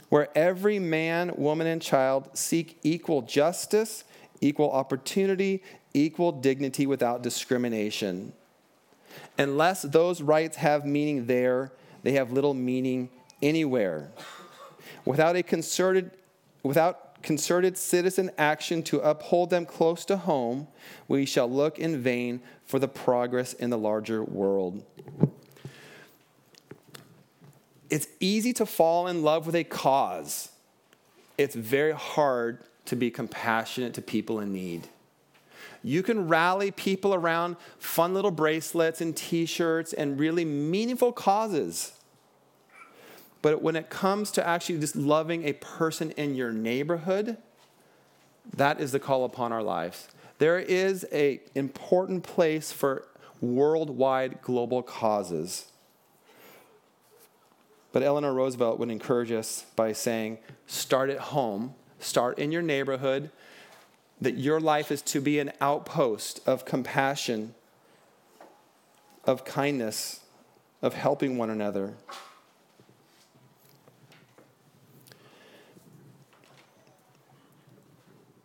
where 0.09 0.29
every 0.37 0.79
man, 0.79 1.33
woman, 1.37 1.67
and 1.67 1.83
child 1.83 2.29
seek 2.35 2.79
equal 2.83 3.23
justice, 3.23 4.05
equal 4.41 4.71
opportunity, 4.71 5.63
equal 5.95 6.33
dignity 6.33 6.87
without 6.87 7.23
discrimination. 7.23 8.33
Unless 9.37 9.83
those 9.83 10.23
rights 10.23 10.57
have 10.57 10.85
meaning 10.85 11.27
there, 11.27 11.73
they 12.03 12.13
have 12.13 12.33
little 12.33 12.55
meaning 12.55 13.11
anywhere. 13.43 14.11
Without 15.05 15.37
a 15.37 15.43
concerted, 15.43 16.11
without 16.63 17.23
concerted 17.23 17.77
citizen 17.77 18.31
action 18.39 18.83
to 18.85 19.01
uphold 19.01 19.51
them 19.51 19.67
close 19.67 20.05
to 20.05 20.17
home, 20.17 20.69
we 21.09 21.25
shall 21.25 21.51
look 21.51 21.79
in 21.79 22.01
vain 22.01 22.41
for 22.65 22.79
the 22.79 22.89
progress 22.89 23.53
in 23.55 23.71
the 23.71 23.79
larger 23.79 24.23
world. 24.23 24.85
It's 27.91 28.09
easy 28.21 28.53
to 28.55 28.67
fall 28.67 29.07
in 29.07 29.23
love 29.23 29.47
with 29.47 29.55
a 29.55 29.65
cause. 29.65 30.51
It's 31.37 31.55
very 31.55 31.93
hard 31.93 32.59
to 32.87 32.97
be 32.97 33.11
compassionate 33.11 33.95
to 33.95 34.03
people 34.03 34.41
in 34.41 34.53
need. 34.53 34.89
You 35.83 36.03
can 36.03 36.29
rally 36.29 36.71
people 36.71 37.15
around 37.15 37.57
fun 37.79 38.15
little 38.15 38.31
bracelets 38.31 39.01
and 39.01 39.17
t 39.17 39.47
shirts 39.47 39.93
and 39.93 40.19
really 40.19 40.45
meaningful 40.45 41.13
causes. 41.13 41.93
But 43.41 43.63
when 43.63 43.77
it 43.77 43.89
comes 43.89 44.33
to 44.33 44.47
actually 44.47 44.81
just 44.81 44.97
loving 44.97 45.45
a 45.45 45.53
person 45.53 46.11
in 46.13 46.35
your 46.35 46.53
neighborhood, 46.53 47.37
that 48.57 48.81
is 48.81 48.93
the 48.93 48.99
call 48.99 49.25
upon 49.25 49.53
our 49.53 49.63
lives. 49.63 50.09
There 50.39 50.59
is 50.59 51.05
an 51.05 51.41
important 51.55 52.25
place 52.25 52.73
for 52.73 53.07
worldwide 53.41 54.43
global 54.43 54.83
causes. 54.83 55.67
But 57.99 58.07
Eleanor 58.07 58.33
Roosevelt 58.33 58.79
would 58.79 58.93
encourage 58.93 59.33
us 59.33 59.67
by 59.75 59.93
saying, 59.93 60.39
start 60.69 61.11
at 61.11 61.19
home, 61.19 61.75
start 61.99 62.39
in 62.39 62.53
your 62.53 62.63
neighborhood, 62.63 63.33
that 64.21 64.37
your 64.37 64.61
life 64.61 64.93
is 64.93 65.03
to 65.03 65.21
be 65.21 65.41
an 65.41 65.51
outpost 65.61 66.41
of 66.47 66.65
compassion, 66.65 67.57
of 69.25 69.45
kindness, 69.45 70.21
of 70.81 70.95
helping 70.95 71.39
one 71.39 71.51
another. 71.51 71.95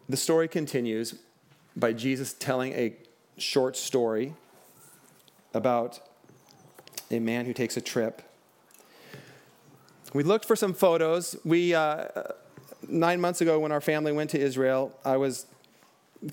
The 0.09 0.17
story 0.17 0.47
continues 0.47 1.13
by 1.75 1.93
Jesus 1.93 2.33
telling 2.33 2.73
a 2.73 2.95
short 3.37 3.77
story 3.77 4.33
about 5.53 5.99
a 7.11 7.19
man 7.19 7.45
who 7.45 7.53
takes 7.53 7.77
a 7.77 7.81
trip. 7.81 8.23
We 10.13 10.21
looked 10.21 10.45
for 10.45 10.56
some 10.56 10.76
photos. 10.76 11.36
We, 11.43 11.73
uh, 11.73 12.06
nine 12.88 13.19
months 13.19 13.41
ago, 13.41 13.60
when 13.60 13.71
our 13.71 13.82
family 13.82 14.12
went 14.12 14.30
to 14.32 14.39
Israel, 14.39 14.95
I 15.04 15.17
was 15.17 15.47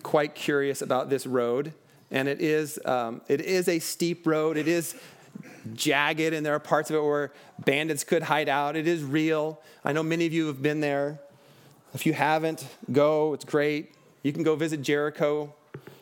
quite 0.03 0.35
curious 0.35 0.83
about 0.83 1.09
this 1.09 1.27
road. 1.27 1.73
And 2.11 2.29
it 2.29 2.43
is, 2.43 2.79
um, 2.85 3.23
it 3.27 3.41
is 3.41 3.69
a 3.69 3.79
steep 3.79 4.27
road. 4.27 4.59
It 4.59 4.69
is 4.69 4.97
jagged, 5.75 6.35
and 6.35 6.45
there 6.45 6.55
are 6.55 6.61
parts 6.61 6.91
of 6.91 6.97
it 6.97 7.03
where 7.03 7.33
bandits 7.65 8.05
could 8.05 8.25
hide 8.25 8.51
out. 8.51 8.77
It 8.77 8.87
is 8.87 9.03
real. 9.03 9.61
I 9.83 9.93
know 9.93 10.03
many 10.03 10.27
of 10.27 10.33
you 10.35 10.47
have 10.49 10.61
been 10.61 10.81
there. 10.81 11.19
If 11.95 12.05
you 12.05 12.13
haven't, 12.13 12.67
go. 12.93 13.33
It's 13.33 13.45
great. 13.45 13.95
You 14.23 14.33
can 14.33 14.43
go 14.43 14.57
visit 14.57 14.83
Jericho. 14.83 15.55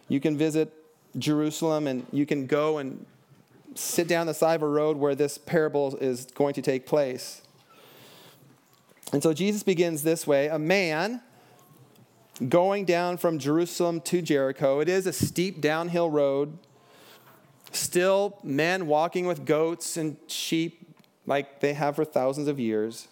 You 0.09 0.19
can 0.19 0.37
visit 0.37 0.73
Jerusalem, 1.17 1.87
and 1.87 2.07
you 2.13 2.27
can 2.27 2.47
go 2.47 2.79
and 2.79 3.07
sit 3.77 4.09
down 4.09 4.27
the 4.27 4.35
side 4.35 4.57
of 4.57 4.63
a 4.63 4.69
road 4.69 4.97
where 4.97 5.15
this 5.15 5.39
parable 5.39 5.97
is 5.99 6.25
going 6.35 6.55
to 6.55 6.63
take 6.63 6.85
place. 6.85 7.43
And 9.13 9.23
so 9.23 9.33
Jesus 9.33 9.63
begins 9.63 10.03
this 10.03 10.27
way 10.27 10.49
A 10.49 10.59
man 10.59 11.23
going 12.49 12.85
down 12.85 13.17
from 13.17 13.39
Jerusalem 13.39 14.01
to 14.03 14.23
Jericho, 14.23 14.81
it 14.81 14.89
is 14.89 15.07
a 15.07 15.13
steep 15.13 15.61
downhill 15.61 16.11
road. 16.11 16.59
Still, 17.71 18.39
men 18.43 18.87
walking 18.87 19.27
with 19.27 19.45
goats 19.45 19.97
and 19.97 20.17
sheep 20.27 20.95
like 21.27 21.61
they 21.61 21.75
have 21.75 21.97
for 21.97 22.05
thousands 22.05 22.49
of 22.49 22.59
years. 22.59 23.09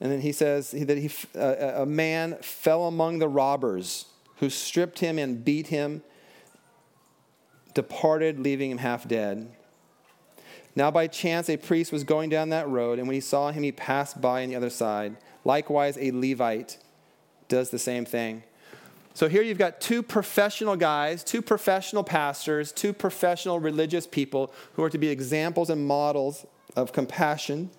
And 0.00 0.10
then 0.10 0.20
he 0.20 0.32
says 0.32 0.70
that 0.72 0.98
he, 0.98 1.10
uh, 1.36 1.82
a 1.82 1.86
man 1.86 2.36
fell 2.40 2.86
among 2.86 3.18
the 3.18 3.28
robbers 3.28 4.06
who 4.36 4.50
stripped 4.50 5.00
him 5.00 5.18
and 5.18 5.44
beat 5.44 5.68
him, 5.68 6.02
departed, 7.74 8.38
leaving 8.38 8.70
him 8.70 8.78
half 8.78 9.06
dead. 9.06 9.50
Now, 10.76 10.90
by 10.90 11.06
chance, 11.06 11.48
a 11.48 11.56
priest 11.56 11.92
was 11.92 12.04
going 12.04 12.30
down 12.30 12.50
that 12.50 12.68
road, 12.68 12.98
and 12.98 13.08
when 13.08 13.14
he 13.14 13.20
saw 13.20 13.50
him, 13.50 13.62
he 13.62 13.72
passed 13.72 14.20
by 14.20 14.42
on 14.42 14.50
the 14.50 14.56
other 14.56 14.70
side. 14.70 15.16
Likewise, 15.44 15.96
a 15.98 16.10
Levite 16.12 16.78
does 17.48 17.70
the 17.70 17.78
same 17.78 18.04
thing. 18.04 18.42
So 19.14 19.28
here 19.28 19.42
you've 19.42 19.58
got 19.58 19.80
two 19.80 20.02
professional 20.02 20.76
guys, 20.76 21.24
two 21.24 21.42
professional 21.42 22.04
pastors, 22.04 22.70
two 22.70 22.92
professional 22.92 23.58
religious 23.58 24.06
people 24.06 24.52
who 24.74 24.84
are 24.84 24.90
to 24.90 24.98
be 24.98 25.08
examples 25.08 25.70
and 25.70 25.84
models 25.86 26.46
of 26.76 26.92
compassion 26.92 27.70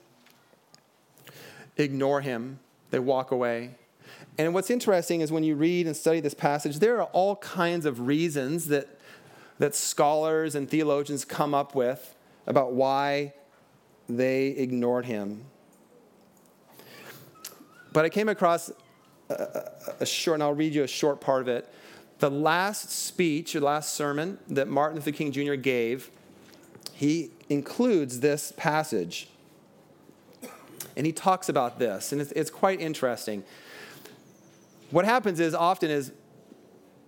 ignore 1.78 2.22
him, 2.22 2.60
they 2.92 3.00
walk 3.00 3.32
away. 3.32 3.76
And 4.38 4.54
what's 4.54 4.70
interesting 4.70 5.22
is 5.22 5.32
when 5.32 5.44
you 5.44 5.56
read 5.56 5.86
and 5.86 5.96
study 5.96 6.20
this 6.20 6.34
passage, 6.34 6.80
there 6.80 6.98
are 7.02 7.08
all 7.08 7.38
kinds 7.38 7.86
of 7.86 8.02
reasons 8.02 8.68
that, 8.68 9.00
that 9.60 9.76
scholars 9.76 10.56
and 10.56 10.70
theologians 10.70 11.26
come 11.26 11.54
up 11.54 11.76
with 11.76 12.16
about 12.48 12.74
why 12.74 13.34
they 14.08 14.48
ignored 14.48 15.06
him. 15.06 15.46
But 17.92 18.06
I 18.06 18.10
came 18.10 18.30
across 18.30 18.72
a, 19.30 19.72
a, 20.00 20.06
short, 20.06 20.36
and 20.36 20.44
I'll 20.44 20.54
read 20.54 20.74
you 20.74 20.84
a 20.84 20.88
short 20.88 21.22
part 21.22 21.42
of 21.42 21.48
it. 21.48 21.72
The 22.20 22.30
last 22.30 22.92
speech, 22.92 23.56
or 23.56 23.62
last 23.62 23.94
sermon 23.94 24.40
that 24.48 24.68
Martin 24.68 24.98
Luther 24.98 25.12
King 25.12 25.32
Jr. 25.32 25.54
gave, 25.54 26.12
he 26.94 27.32
includes 27.50 28.20
this 28.20 28.52
passage 28.58 29.30
and 31.00 31.06
he 31.06 31.14
talks 31.14 31.48
about 31.48 31.80
this, 31.80 32.12
and 32.12 32.20
it's, 32.20 32.34
it's 32.34 32.50
quite 32.50 32.82
interesting. 32.82 33.44
What 34.92 35.06
happens 35.06 35.40
is 35.40 35.56
often 35.56 35.90
is 35.90 36.12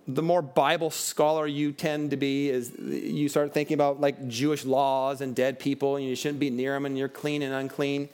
the 0.06 0.22
more 0.22 0.42
Bible 0.42 0.90
scholar 0.90 1.46
you 1.46 1.72
tend 1.72 2.10
to 2.10 2.16
be, 2.16 2.50
is 2.50 2.72
you 2.78 3.28
start 3.28 3.54
thinking 3.54 3.74
about 3.74 4.00
like 4.00 4.28
Jewish 4.28 4.64
laws 4.64 5.20
and 5.20 5.34
dead 5.34 5.58
people, 5.58 5.96
and 5.96 6.04
you 6.04 6.16
shouldn't 6.16 6.40
be 6.40 6.50
near 6.50 6.72
them, 6.72 6.86
and 6.86 6.98
you're 6.98 7.08
clean 7.08 7.42
and 7.42 7.54
unclean. 7.54 8.08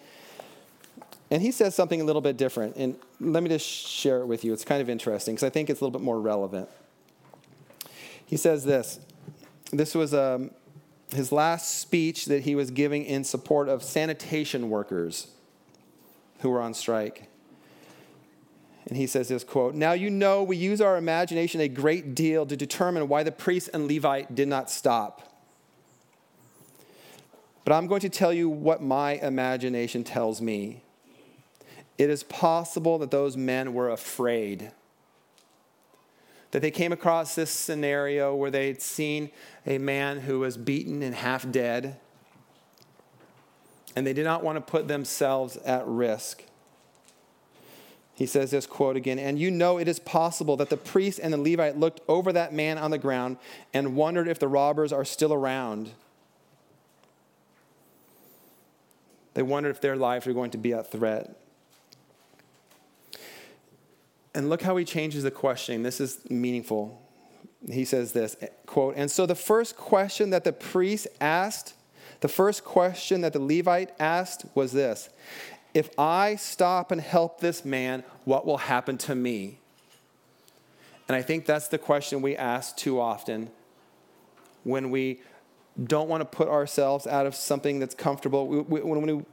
And 1.31 1.43
he 1.43 1.51
says 1.51 1.75
something 1.75 2.01
a 2.01 2.05
little 2.05 2.23
bit 2.23 2.37
different, 2.37 2.77
and 2.77 2.97
let 3.21 3.43
me 3.43 3.49
just 3.49 3.67
share 3.67 4.21
it 4.21 4.27
with 4.27 4.45
you. 4.45 4.53
It's 4.53 4.65
kind 4.65 4.81
of 4.81 4.89
interesting 4.89 5.35
because 5.35 5.47
I 5.47 5.51
think 5.51 5.71
it's 5.71 5.81
a 5.81 5.85
little 5.85 5.99
bit 5.99 6.05
more 6.05 6.21
relevant. 6.21 6.69
He 8.25 8.37
says 8.37 8.65
this. 8.65 9.01
This 9.71 9.95
was 9.95 10.15
um, 10.15 10.51
his 11.11 11.33
last 11.33 11.81
speech 11.81 12.27
that 12.27 12.43
he 12.43 12.55
was 12.55 12.71
giving 12.71 13.05
in 13.05 13.25
support 13.25 13.69
of 13.69 13.83
sanitation 13.83 14.71
workers 14.71 15.29
who 16.41 16.51
were 16.51 16.61
on 16.61 16.75
strike. 16.75 17.29
And 18.89 18.97
he 18.97 19.07
says 19.07 19.29
this 19.29 19.45
quote, 19.45 19.75
Now 19.75 19.93
you 19.93 20.11
know 20.11 20.43
we 20.43 20.57
use 20.57 20.81
our 20.81 20.97
imagination 20.97 21.61
a 21.61 21.69
great 21.69 22.15
deal 22.15 22.47
to 22.47 22.57
determine 22.57 23.09
why 23.09 23.23
the 23.23 23.33
priest 23.33 23.71
and 23.73 23.87
Levite 23.87 24.35
did 24.35 24.49
not 24.49 24.71
stop. 24.71 25.23
But 27.65 27.75
I'm 27.75 27.87
going 27.87 28.01
to 28.01 28.09
tell 28.09 28.33
you 28.33 28.49
what 28.49 28.83
my 28.83 29.13
imagination 29.13 30.05
tells 30.05 30.41
me. 30.41 30.83
It 31.99 32.09
is 32.09 32.23
possible 32.23 32.99
that 32.99 33.11
those 33.11 33.37
men 33.37 33.75
were 33.75 33.91
afraid. 33.91 34.73
That 36.53 36.63
they 36.63 36.71
came 36.71 36.93
across 36.93 37.35
this 37.35 37.51
scenario 37.51 38.35
where 38.35 38.51
they'd 38.51 38.81
seen 38.81 39.31
a 39.67 39.77
man 39.77 40.21
who 40.21 40.41
was 40.41 40.57
beaten 40.57 41.03
and 41.03 41.15
half 41.15 41.51
dead 41.51 41.99
and 43.99 44.07
they 44.07 44.13
did 44.13 44.25
not 44.25 44.45
want 44.45 44.55
to 44.55 44.61
put 44.61 44.87
themselves 44.87 45.57
at 45.59 45.85
risk. 45.85 46.45
He 48.19 48.27
says 48.27 48.51
this 48.51 48.67
quote 48.67 48.97
again, 48.97 49.21
and 49.21 49.39
you 49.39 49.49
know 49.49 49.79
it 49.79 49.87
is 49.87 50.01
possible 50.01 50.57
that 50.57 50.71
the 50.71 50.77
priest 50.77 51.21
and 51.23 51.33
the 51.33 51.39
Levite 51.39 51.79
looked 51.79 52.01
over 52.09 52.33
that 52.33 52.53
man 52.53 52.77
on 52.77 52.91
the 52.91 52.99
ground 52.99 53.37
and 53.73 53.95
wondered 53.95 54.27
if 54.27 54.41
the 54.41 54.49
robbers 54.49 54.93
are 54.93 55.05
still 55.05 55.33
around. 55.33 55.93
They 59.35 59.43
wondered 59.45 59.71
if 59.71 59.81
their 59.81 59.95
lives 59.95 60.27
were 60.27 60.33
going 60.33 60.51
to 60.51 60.59
be 60.59 60.73
at 60.73 60.91
threat. 60.91 61.41
And 64.35 64.51
look 64.51 64.63
how 64.63 64.77
he 64.77 64.85
changes 64.85 65.23
the 65.23 65.31
questioning. 65.31 65.85
This 65.85 66.01
is 66.01 66.19
meaningful. 66.29 67.01
He 67.71 67.85
says 67.85 68.11
this 68.11 68.35
quote, 68.67 68.95
and 68.97 69.09
so 69.09 69.27
the 69.27 69.37
first 69.37 69.77
question 69.77 70.31
that 70.31 70.43
the 70.43 70.53
priest 70.53 71.07
asked, 71.21 71.75
the 72.19 72.27
first 72.27 72.65
question 72.65 73.21
that 73.21 73.33
the 73.33 73.39
Levite 73.39 73.93
asked 74.01 74.45
was 74.57 74.73
this 74.73 75.09
If 75.79 75.97
I 75.97 76.35
stop 76.35 76.91
and 76.91 77.01
help 77.01 77.39
this 77.39 77.65
man, 77.65 78.03
what 78.25 78.45
will 78.45 78.57
happen 78.57 78.99
to 78.99 79.15
me? 79.15 79.61
And 81.07 81.15
I 81.15 81.23
think 81.23 81.47
that's 81.47 81.69
the 81.69 81.79
question 81.79 82.21
we 82.21 82.37
ask 82.37 82.77
too 82.77 83.01
often 83.01 83.51
when 84.65 84.91
we 84.91 85.21
don't 85.81 86.09
want 86.09 86.21
to 86.21 86.25
put 86.25 86.49
ourselves 86.49 87.07
out 87.07 87.27
of 87.27 87.37
something 87.37 87.79
that's 87.79 87.95
comfortable. 87.95 88.49
When, 88.49 88.67
we, 88.67 88.81
when 88.81 89.25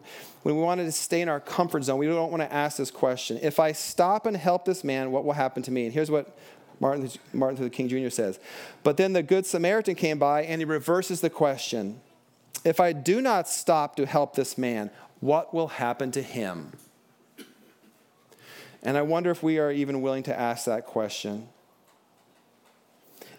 we 0.44 0.62
wanted 0.62 0.84
to 0.84 0.92
stay 0.92 1.22
in 1.22 1.30
our 1.30 1.40
comfort 1.40 1.84
zone, 1.84 1.98
we 1.98 2.06
don't 2.06 2.30
want 2.30 2.44
to 2.44 2.54
ask 2.54 2.78
this 2.78 2.92
question 2.92 3.40
If 3.42 3.60
I 3.60 3.72
stop 3.72 4.28
and 4.28 4.38
help 4.38 4.66
this 4.66 4.84
man, 4.84 5.10
what 5.10 5.26
will 5.26 5.34
happen 5.34 5.64
to 5.64 5.72
me? 5.72 5.86
And 5.86 5.94
here's 5.96 6.12
what 6.12 6.38
Martin, 6.80 7.10
Martin 7.34 7.58
Luther 7.58 7.74
King 7.74 7.90
Jr. 7.90 8.10
says. 8.10 8.38
But 8.84 8.98
then 8.98 9.14
the 9.14 9.24
Good 9.24 9.48
Samaritan 9.48 9.96
came 9.96 10.20
by 10.20 10.44
and 10.44 10.62
he 10.62 10.66
reverses 10.66 11.22
the 11.22 11.32
question 11.32 12.02
If 12.64 12.80
I 12.80 12.94
do 12.94 13.22
not 13.22 13.48
stop 13.48 13.96
to 13.98 14.06
help 14.06 14.36
this 14.36 14.58
man, 14.58 14.90
what 15.20 15.54
will 15.54 15.68
happen 15.68 16.12
to 16.12 16.22
him? 16.22 16.72
And 18.84 18.98
I 18.98 19.02
wonder 19.02 19.32
if 19.32 19.42
we 19.42 19.58
are 19.58 19.72
even 19.72 20.02
willing 20.02 20.24
to 20.24 20.40
ask 20.40 20.66
that 20.66 20.86
question. 20.86 21.48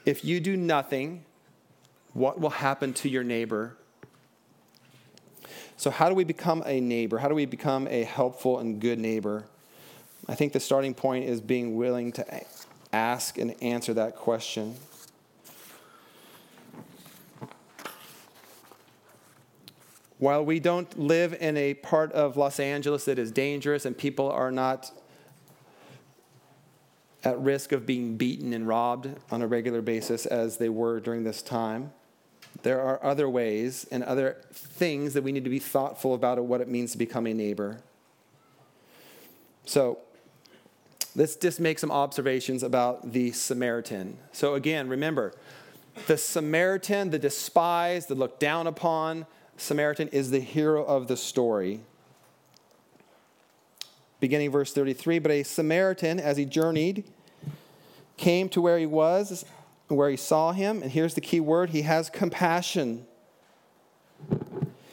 If 0.05 0.25
you 0.25 0.41
do 0.41 0.57
nothing, 0.57 1.25
what 2.13 2.41
will 2.41 2.51
happen 2.51 2.93
to 2.95 3.09
your 3.09 3.23
neighbor? 3.23 3.77
So, 5.77 5.91
how 5.91 6.09
do 6.09 6.15
we 6.15 6.25
become 6.25 6.63
a 6.65 6.81
neighbor? 6.81 7.19
How 7.19 7.29
do 7.29 7.35
we 7.35 7.45
become 7.45 7.87
a 7.89 8.05
helpful 8.05 8.59
and 8.59 8.81
good 8.81 8.99
neighbor? 8.99 9.45
I 10.29 10.35
think 10.35 10.53
the 10.53 10.61
starting 10.61 10.95
point 10.95 11.29
is 11.29 11.41
being 11.41 11.77
willing 11.77 12.13
to 12.13 12.43
ask 12.93 13.39
and 13.39 13.55
answer 13.63 13.95
that 13.95 14.17
question. 14.17 14.77
While 20.19 20.45
we 20.45 20.61
don't 20.61 20.99
live 20.99 21.35
in 21.41 21.57
a 21.57 21.75
part 21.75 22.13
of 22.13 22.37
Los 22.37 22.59
Angeles 22.59 23.05
that 23.05 23.19
is 23.19 23.31
dangerous 23.31 23.85
and 23.85 23.97
people 23.97 24.31
are 24.31 24.51
not 24.51 24.91
at 27.23 27.39
risk 27.39 27.73
of 27.73 27.85
being 27.85 28.17
beaten 28.17 28.53
and 28.53 28.67
robbed 28.67 29.09
on 29.31 29.43
a 29.43 29.47
regular 29.47 29.83
basis 29.83 30.25
as 30.25 30.57
they 30.57 30.69
were 30.69 31.01
during 31.01 31.25
this 31.25 31.43
time, 31.43 31.93
there 32.63 32.81
are 32.81 33.03
other 33.05 33.29
ways 33.29 33.87
and 33.91 34.03
other 34.05 34.39
things 34.53 35.13
that 35.13 35.23
we 35.23 35.33
need 35.33 35.45
to 35.45 35.51
be 35.51 35.59
thoughtful 35.59 36.15
about 36.15 36.43
what 36.45 36.61
it 36.61 36.69
means 36.69 36.93
to 36.93 36.99
become 36.99 37.27
a 37.27 37.35
neighbor. 37.35 37.79
So, 39.67 39.99
let's 41.15 41.37
just 41.37 41.61
make 41.61 41.79
some 41.79 41.91
observations 41.91 42.63
about 42.63 43.13
the 43.13 43.33
Samaritan. 43.33 44.17
So, 44.33 44.55
again, 44.55 44.89
remember, 44.89 45.35
the 46.07 46.17
Samaritan, 46.17 47.11
the 47.11 47.19
despised, 47.19 48.09
the 48.09 48.15
looked 48.15 48.41
down 48.41 48.67
upon 48.67 49.27
Samaritan, 49.57 50.09
is 50.09 50.31
the 50.31 50.41
hero 50.41 50.85
of 50.85 51.09
the 51.09 51.17
story. 51.17 51.81
Beginning 54.21 54.51
verse 54.51 54.73
33 54.73 55.19
But 55.19 55.31
a 55.31 55.43
Samaritan, 55.43 56.19
as 56.21 56.37
he 56.37 56.45
journeyed, 56.45 57.05
came 58.17 58.49
to 58.51 58.61
where 58.61 58.79
he 58.79 58.87
was 58.87 59.45
where 59.89 60.11
he 60.11 60.17
saw 60.17 60.53
him, 60.53 60.83
and 60.83 60.91
here's 60.91 61.15
the 61.15 61.21
key 61.21 61.41
word 61.41 61.71
he 61.71 61.83
has 61.83 62.11
compassion. 62.11 63.07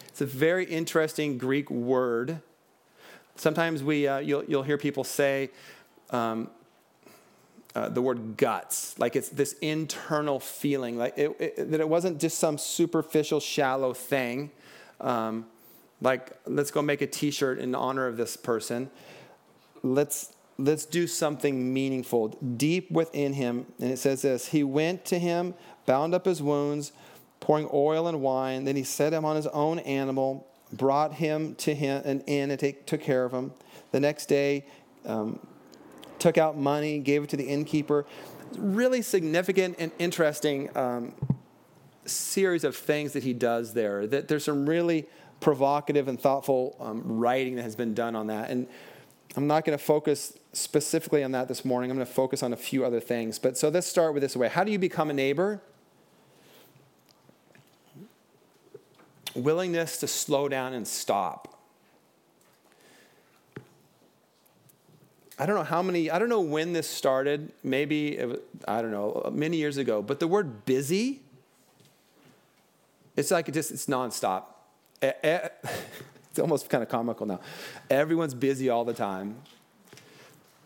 It's 0.08 0.22
a 0.22 0.26
very 0.26 0.66
interesting 0.66 1.38
Greek 1.38 1.72
word. 1.72 2.42
Sometimes 3.36 3.84
we, 3.84 4.08
uh, 4.08 4.20
you'll, 4.20 4.44
you'll 4.46 4.64
hear 4.64 4.78
people 4.78 5.04
say 5.04 5.50
um, 6.12 6.50
uh, 7.76 7.90
the 7.90 8.02
word 8.02 8.38
guts, 8.38 8.98
like 9.00 9.16
it's 9.16 9.30
this 9.30 9.54
internal 9.54 10.40
feeling, 10.40 10.98
like 10.98 11.18
it, 11.18 11.36
it, 11.40 11.72
that 11.72 11.80
it 11.80 11.90
wasn't 11.90 12.20
just 12.20 12.38
some 12.38 12.58
superficial, 12.58 13.40
shallow 13.40 13.94
thing. 13.94 14.52
Um, 15.02 15.48
like, 16.02 16.32
let's 16.46 16.70
go 16.70 16.82
make 16.82 17.02
a 17.02 17.08
t 17.08 17.32
shirt 17.32 17.60
in 17.60 17.74
honor 17.74 18.08
of 18.08 18.18
this 18.18 18.38
person. 18.38 18.92
Let's 19.82 20.34
let's 20.58 20.86
do 20.86 21.08
something 21.08 21.74
meaningful 21.74 22.28
deep 22.58 22.92
within 22.92 23.34
him. 23.34 23.66
And 23.80 23.92
it 23.92 23.98
says 23.98 24.22
this 24.22 24.48
He 24.48 24.64
went 24.64 25.06
to 25.06 25.18
him, 25.18 25.56
bound 25.86 26.14
up 26.14 26.26
his 26.26 26.42
wounds, 26.42 26.92
pouring 27.40 27.70
oil 27.74 28.08
and 28.08 28.22
wine. 28.22 28.66
Then 28.66 28.76
he 28.76 28.84
set 28.84 29.14
him 29.14 29.26
on 29.26 29.36
his 29.36 29.48
own 29.48 29.80
animal, 29.80 30.48
brought 30.72 31.14
him 31.14 31.56
to 31.56 31.74
him 31.74 32.02
an 32.06 32.22
inn, 32.22 32.52
and 32.52 32.60
take, 32.60 32.86
took 32.86 33.02
care 33.02 33.26
of 33.26 33.32
him. 33.32 33.52
The 33.92 34.00
next 34.00 34.28
day, 34.28 34.66
um, 35.06 35.40
took 36.24 36.38
out 36.38 36.58
money, 36.58 37.00
gave 37.00 37.26
it 37.26 37.30
to 37.30 37.36
the 37.36 37.44
innkeeper. 37.44 38.06
Really 38.58 39.02
significant 39.02 39.76
and 39.78 39.92
interesting 40.00 40.76
um, 40.76 41.14
series 42.06 42.64
of 42.64 42.78
things 42.78 43.12
that 43.12 43.24
he 43.24 43.34
does 43.34 43.74
there. 43.74 44.08
That 44.08 44.30
there's 44.30 44.46
some 44.46 44.68
really 44.68 45.06
provocative 45.42 46.08
and 46.08 46.18
thoughtful 46.18 46.78
um, 46.80 47.02
writing 47.06 47.56
that 47.56 47.64
has 47.64 47.76
been 47.76 47.94
done 47.94 48.16
on 48.16 48.28
that. 48.28 48.50
And 48.50 48.68
I'm 49.36 49.48
not 49.48 49.66
going 49.66 49.78
to 49.78 49.84
focus 49.84 50.38
specifically 50.54 51.26
on 51.26 51.34
that 51.34 51.50
this 51.50 51.66
morning. 51.66 51.92
I'm 51.92 51.98
going 51.98 52.08
to 52.08 52.14
focus 52.14 52.42
on 52.42 52.54
a 52.54 52.58
few 52.58 52.86
other 52.86 53.02
things. 53.02 53.38
But 53.38 53.58
so 53.58 53.68
let's 53.68 53.86
start 53.86 54.14
with 54.14 54.24
this 54.24 54.38
way 54.38 54.48
How 54.48 54.64
do 54.64 54.72
you 54.72 54.80
become 54.80 55.10
a 55.10 55.14
neighbor? 55.14 55.62
Willingness 59.36 59.98
to 59.98 60.08
slow 60.08 60.48
down 60.48 60.74
and 60.74 60.88
stop. 60.88 61.53
I 65.44 65.46
don't 65.46 65.58
know 65.58 65.64
how 65.66 65.82
many, 65.82 66.10
I 66.10 66.20
don't 66.20 66.30
know 66.30 66.40
when 66.40 66.72
this 66.72 66.90
started. 66.90 67.52
Maybe, 67.66 68.16
was, 68.16 68.40
I 68.66 68.82
don't 68.82 68.92
know, 68.92 69.24
uh, 69.26 69.30
many 69.30 69.58
years 69.58 69.76
ago. 69.76 70.02
But 70.02 70.22
the 70.22 70.28
word 70.28 70.64
busy, 70.64 71.20
it's 73.18 73.30
like 73.30 73.50
it 73.50 73.52
just, 73.52 73.70
it's 73.70 73.88
nonstop. 73.88 74.44
It's 76.30 76.40
almost 76.40 76.68
kind 76.68 76.82
of 76.82 76.90
comical 76.90 77.28
now. 77.28 77.42
Everyone's 77.92 78.34
busy 78.34 78.68
all 78.68 78.86
the 78.86 78.94
time. 78.94 79.36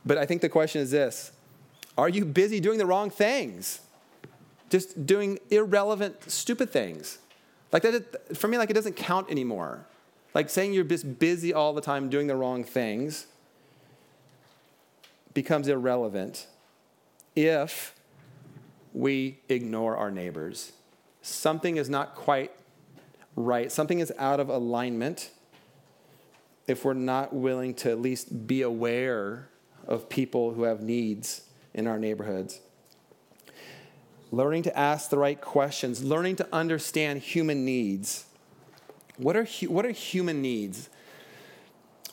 But 0.06 0.18
I 0.18 0.26
think 0.26 0.42
the 0.42 0.48
question 0.48 0.80
is 0.80 0.92
this 0.92 1.34
Are 1.98 2.08
you 2.08 2.24
busy 2.24 2.62
doing 2.62 2.78
the 2.78 2.86
wrong 2.86 3.10
things? 3.10 3.82
Just 4.70 5.06
doing 5.06 5.40
irrelevant, 5.50 6.32
stupid 6.32 6.70
things. 6.70 7.18
Like 7.74 7.82
that, 7.82 8.38
for 8.38 8.48
me, 8.48 8.58
like 8.58 8.70
it 8.70 8.76
doesn't 8.76 8.96
count 8.96 9.30
anymore. 9.30 9.88
Like 10.34 10.50
saying 10.50 10.72
you're 10.72 10.86
just 10.86 11.20
busy 11.20 11.54
all 11.54 11.74
the 11.74 11.82
time 11.82 12.10
doing 12.10 12.28
the 12.28 12.36
wrong 12.38 12.63
things 12.63 13.26
becomes 15.34 15.68
irrelevant 15.68 16.48
if 17.36 17.94
we 18.94 19.40
ignore 19.50 19.96
our 19.96 20.10
neighbors. 20.10 20.72
Something 21.22 21.78
is 21.78 21.90
not 21.90 22.16
quite 22.16 22.52
right, 23.36 23.72
something 23.72 24.00
is 24.00 24.12
out 24.18 24.40
of 24.40 24.50
alignment 24.50 25.30
if 26.68 26.84
we're 26.84 26.94
not 26.94 27.34
willing 27.34 27.74
to 27.74 27.92
at 27.92 28.02
least 28.02 28.48
be 28.48 28.62
aware 28.62 29.50
of 29.88 30.10
people 30.10 30.54
who 30.54 30.63
have 30.63 30.82
needs 30.82 31.42
in 31.74 31.88
our 31.88 31.98
neighborhoods. 31.98 32.60
Learning 34.32 34.63
to 34.63 34.78
ask 34.78 35.10
the 35.10 35.18
right 35.18 35.40
questions, 35.40 36.04
learning 36.04 36.36
to 36.36 36.48
understand 36.52 37.22
human 37.22 37.63
needs. 37.63 38.26
What 39.16 39.38
are, 39.38 39.46
what 39.68 39.86
are 39.86 39.92
human 39.92 40.42
needs? 40.42 40.90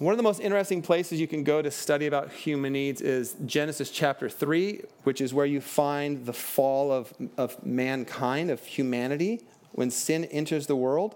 One 0.00 0.12
of 0.12 0.16
the 0.16 0.24
most 0.24 0.40
interesting 0.40 0.83
places 0.83 1.20
you 1.20 1.28
can 1.28 1.44
go 1.44 1.62
to 1.62 1.70
study 1.70 2.07
about 2.07 2.33
human 2.33 2.72
needs 2.72 3.00
is 3.00 3.37
Genesis 3.46 3.90
chapter 3.90 4.28
3, 4.28 4.80
which 5.04 5.20
is 5.20 5.33
where 5.33 5.46
you 5.46 5.61
find 5.61 6.26
the 6.26 6.33
fall 6.33 6.90
of, 6.90 7.12
of 7.37 7.64
mankind, 7.64 8.50
of 8.50 8.61
humanity, 8.64 9.42
when 9.70 9.92
sin 9.92 10.24
enters 10.26 10.66
the 10.66 10.74
world. 10.74 11.14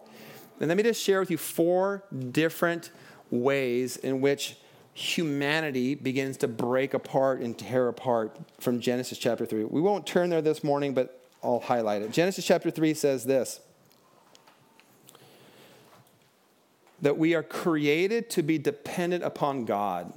And 0.60 0.68
let 0.68 0.76
me 0.76 0.84
just 0.84 1.02
share 1.02 1.18
with 1.18 1.28
you 1.28 1.38
four 1.38 2.04
different 2.30 2.92
ways 3.32 3.96
in 3.96 4.20
which 4.20 4.56
humanity 4.94 5.96
begins 5.96 6.36
to 6.36 6.46
break 6.46 6.94
apart 6.94 7.40
and 7.40 7.58
tear 7.58 7.88
apart 7.88 8.38
from 8.60 8.78
Genesis 8.78 9.18
chapter 9.18 9.44
3. 9.44 9.64
We 9.64 9.80
won't 9.80 10.06
turn 10.06 10.30
there 10.30 10.42
this 10.42 10.62
morning, 10.62 10.94
but 10.94 11.20
I'll 11.42 11.60
highlight 11.60 12.02
it. 12.02 12.12
Genesis 12.12 12.46
chapter 12.46 12.70
3 12.70 12.94
says 12.94 13.24
this 13.24 13.58
that 17.00 17.16
we 17.16 17.34
are 17.34 17.42
created 17.42 18.28
to 18.30 18.42
be 18.42 18.58
dependent 18.58 19.24
upon 19.24 19.64
God. 19.64 20.12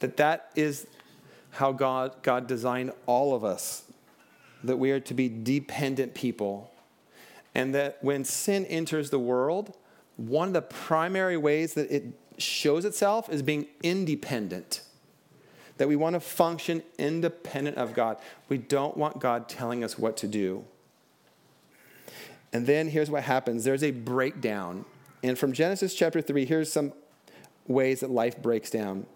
That 0.00 0.16
that 0.16 0.50
is 0.54 0.86
how 1.52 1.72
God, 1.72 2.22
God 2.22 2.46
designed 2.46 2.92
all 3.06 3.34
of 3.34 3.44
us. 3.44 3.84
That 4.64 4.78
we 4.78 4.90
are 4.90 5.00
to 5.00 5.14
be 5.14 5.28
dependent 5.28 6.14
people. 6.14 6.70
And 7.54 7.74
that 7.74 7.98
when 8.02 8.24
sin 8.24 8.66
enters 8.66 9.10
the 9.10 9.18
world, 9.18 9.76
one 10.16 10.48
of 10.48 10.54
the 10.54 10.62
primary 10.62 11.36
ways 11.36 11.74
that 11.74 11.90
it 11.90 12.04
shows 12.38 12.84
itself 12.84 13.28
is 13.30 13.42
being 13.42 13.66
independent. 13.82 14.82
That 15.78 15.88
we 15.88 15.96
want 15.96 16.14
to 16.14 16.20
function 16.20 16.82
independent 16.98 17.76
of 17.76 17.94
God. 17.94 18.18
We 18.48 18.58
don't 18.58 18.96
want 18.96 19.20
God 19.20 19.48
telling 19.48 19.84
us 19.84 19.98
what 19.98 20.16
to 20.18 20.26
do. 20.26 20.64
And 22.52 22.66
then 22.66 22.88
here's 22.88 23.10
what 23.10 23.24
happens 23.24 23.64
there's 23.64 23.82
a 23.82 23.90
breakdown 23.90 24.86
And 25.26 25.36
from 25.36 25.52
Genesis 25.52 25.94
chapter 25.94 26.22
3, 26.22 26.44
here's 26.44 26.72
some 26.72 26.92
ways 27.66 28.00
that 28.00 28.10
life 28.10 28.40
breaks 28.40 28.70
down. 28.70 29.06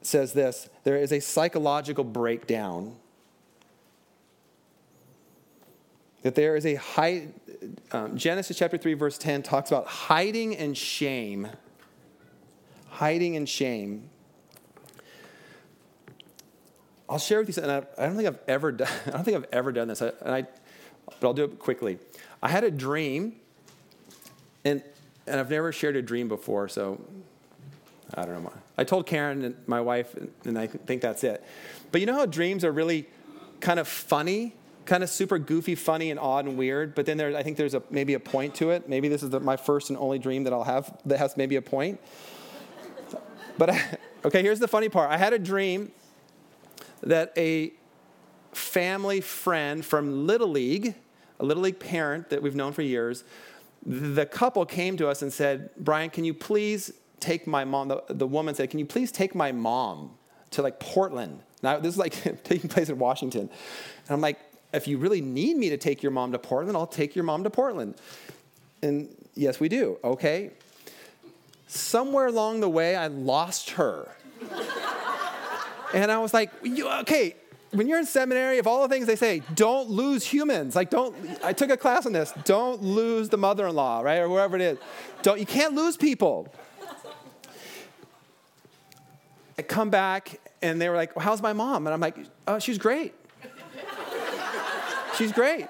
It 0.00 0.06
says 0.06 0.32
this 0.32 0.68
there 0.84 0.96
is 0.96 1.12
a 1.12 1.20
psychological 1.20 2.04
breakdown. 2.04 2.96
That 6.22 6.34
there 6.34 6.54
is 6.54 6.66
a 6.66 6.74
high, 6.74 7.28
um, 7.92 8.16
Genesis 8.16 8.58
chapter 8.58 8.76
3, 8.76 8.92
verse 8.92 9.16
10 9.16 9.42
talks 9.42 9.70
about 9.70 9.86
hiding 9.86 10.54
and 10.54 10.76
shame. 10.76 11.48
Hiding 12.88 13.36
and 13.36 13.48
shame. 13.48 14.10
I'll 17.08 17.18
share 17.18 17.38
with 17.38 17.48
you 17.48 17.54
something. 17.54 17.70
I 17.96 18.06
don't 18.06 18.16
think 18.16 18.28
I've 18.28 18.38
ever 18.46 18.70
done. 18.70 18.88
I 19.06 19.10
don't 19.12 19.24
think 19.24 19.36
I've 19.36 19.48
ever 19.50 19.72
done 19.72 19.88
this. 19.88 20.02
I, 20.02 20.12
I, 20.26 20.42
but 21.06 21.26
I'll 21.26 21.32
do 21.32 21.44
it 21.44 21.58
quickly. 21.58 21.98
I 22.42 22.48
had 22.48 22.64
a 22.64 22.70
dream, 22.70 23.39
and 24.64 24.82
and 25.26 25.38
I've 25.38 25.50
never 25.50 25.72
shared 25.72 25.96
a 25.96 26.02
dream 26.02 26.28
before, 26.28 26.68
so 26.68 27.00
I 28.14 28.24
don't 28.24 28.34
know. 28.34 28.48
why. 28.48 28.56
I 28.76 28.84
told 28.84 29.06
Karen 29.06 29.44
and 29.44 29.56
my 29.66 29.80
wife, 29.80 30.14
and 30.44 30.58
I 30.58 30.66
think 30.66 31.02
that's 31.02 31.22
it. 31.22 31.44
But 31.92 32.00
you 32.00 32.06
know 32.06 32.14
how 32.14 32.26
dreams 32.26 32.64
are 32.64 32.72
really 32.72 33.06
kind 33.60 33.78
of 33.78 33.86
funny, 33.86 34.54
kind 34.86 35.02
of 35.02 35.10
super 35.10 35.38
goofy, 35.38 35.74
funny, 35.74 36.10
and 36.10 36.18
odd 36.18 36.46
and 36.46 36.56
weird. 36.56 36.94
But 36.94 37.06
then 37.06 37.16
there, 37.16 37.36
I 37.36 37.42
think 37.42 37.56
there's 37.56 37.74
a 37.74 37.82
maybe 37.90 38.14
a 38.14 38.20
point 38.20 38.54
to 38.56 38.70
it. 38.70 38.88
Maybe 38.88 39.08
this 39.08 39.22
is 39.22 39.30
the, 39.30 39.40
my 39.40 39.56
first 39.56 39.90
and 39.90 39.98
only 39.98 40.18
dream 40.18 40.44
that 40.44 40.52
I'll 40.52 40.64
have 40.64 40.96
that 41.06 41.18
has 41.18 41.36
maybe 41.36 41.56
a 41.56 41.62
point. 41.62 42.00
But 43.58 43.70
I, 43.70 43.98
okay, 44.24 44.42
here's 44.42 44.58
the 44.58 44.68
funny 44.68 44.88
part. 44.88 45.10
I 45.10 45.16
had 45.16 45.32
a 45.32 45.38
dream 45.38 45.92
that 47.02 47.32
a 47.36 47.72
family 48.52 49.20
friend 49.20 49.84
from 49.84 50.26
Little 50.26 50.48
League, 50.48 50.94
a 51.38 51.44
Little 51.44 51.62
League 51.62 51.78
parent 51.78 52.30
that 52.30 52.42
we've 52.42 52.56
known 52.56 52.72
for 52.72 52.82
years, 52.82 53.24
the 53.84 54.26
couple 54.26 54.64
came 54.66 54.96
to 54.98 55.08
us 55.08 55.22
and 55.22 55.32
said, 55.32 55.70
Brian, 55.76 56.10
can 56.10 56.24
you 56.24 56.34
please 56.34 56.92
take 57.18 57.46
my 57.46 57.64
mom? 57.64 57.88
The, 57.88 58.02
the 58.08 58.26
woman 58.26 58.54
said, 58.54 58.70
Can 58.70 58.78
you 58.78 58.86
please 58.86 59.10
take 59.10 59.34
my 59.34 59.52
mom 59.52 60.12
to 60.50 60.62
like 60.62 60.80
Portland? 60.80 61.40
Now, 61.62 61.78
this 61.78 61.94
is 61.94 61.98
like 61.98 62.12
taking 62.44 62.68
place 62.68 62.88
in 62.88 62.98
Washington. 62.98 63.42
And 63.42 64.10
I'm 64.10 64.20
like, 64.20 64.38
If 64.72 64.86
you 64.86 64.98
really 64.98 65.20
need 65.20 65.56
me 65.56 65.70
to 65.70 65.76
take 65.76 66.02
your 66.02 66.12
mom 66.12 66.32
to 66.32 66.38
Portland, 66.38 66.76
I'll 66.76 66.86
take 66.86 67.14
your 67.14 67.24
mom 67.24 67.44
to 67.44 67.50
Portland. 67.50 67.94
And 68.82 69.14
yes, 69.34 69.60
we 69.60 69.68
do. 69.68 69.98
Okay. 70.04 70.50
Somewhere 71.66 72.26
along 72.26 72.60
the 72.60 72.68
way, 72.68 72.96
I 72.96 73.06
lost 73.06 73.70
her. 73.70 74.08
and 75.94 76.10
I 76.10 76.18
was 76.18 76.34
like, 76.34 76.50
Okay, 76.64 77.36
when 77.72 77.86
you're 77.86 77.98
in 77.98 78.06
seminary, 78.06 78.58
of 78.58 78.66
all 78.66 78.82
the 78.82 78.88
things 78.88 79.06
they 79.06 79.16
say, 79.16 79.42
don't 79.54 79.88
lose 79.88 80.24
humans. 80.24 80.74
Like, 80.74 80.90
don't, 80.90 81.14
I 81.44 81.52
took 81.52 81.70
a 81.70 81.76
class 81.76 82.04
on 82.04 82.12
this. 82.12 82.32
Don't 82.44 82.82
lose 82.82 83.28
the 83.28 83.36
mother 83.36 83.68
in 83.68 83.74
law, 83.74 84.00
right? 84.00 84.18
Or 84.18 84.28
whoever 84.28 84.56
it 84.56 84.62
is. 84.62 84.78
Don't, 85.22 85.38
you 85.38 85.46
can't 85.46 85.74
lose 85.74 85.96
people. 85.96 86.52
I 89.56 89.62
come 89.62 89.90
back 89.90 90.40
and 90.62 90.80
they 90.80 90.88
were 90.88 90.96
like, 90.96 91.14
well, 91.14 91.24
how's 91.24 91.42
my 91.42 91.52
mom? 91.52 91.86
And 91.86 91.94
I'm 91.94 92.00
like, 92.00 92.16
oh, 92.48 92.58
she's 92.58 92.78
great. 92.78 93.14
she's 95.16 95.32
great. 95.32 95.68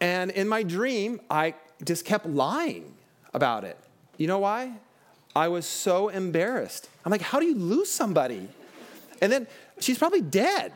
And 0.00 0.30
in 0.30 0.48
my 0.48 0.62
dream, 0.62 1.20
I 1.28 1.54
just 1.84 2.04
kept 2.04 2.24
lying 2.24 2.94
about 3.34 3.64
it. 3.64 3.76
You 4.16 4.26
know 4.26 4.38
why? 4.38 4.72
I 5.36 5.48
was 5.48 5.66
so 5.66 6.08
embarrassed. 6.08 6.88
I'm 7.04 7.10
like, 7.10 7.20
how 7.20 7.40
do 7.40 7.46
you 7.46 7.54
lose 7.54 7.90
somebody? 7.90 8.48
And 9.20 9.30
then 9.30 9.46
she's 9.80 9.98
probably 9.98 10.22
dead. 10.22 10.72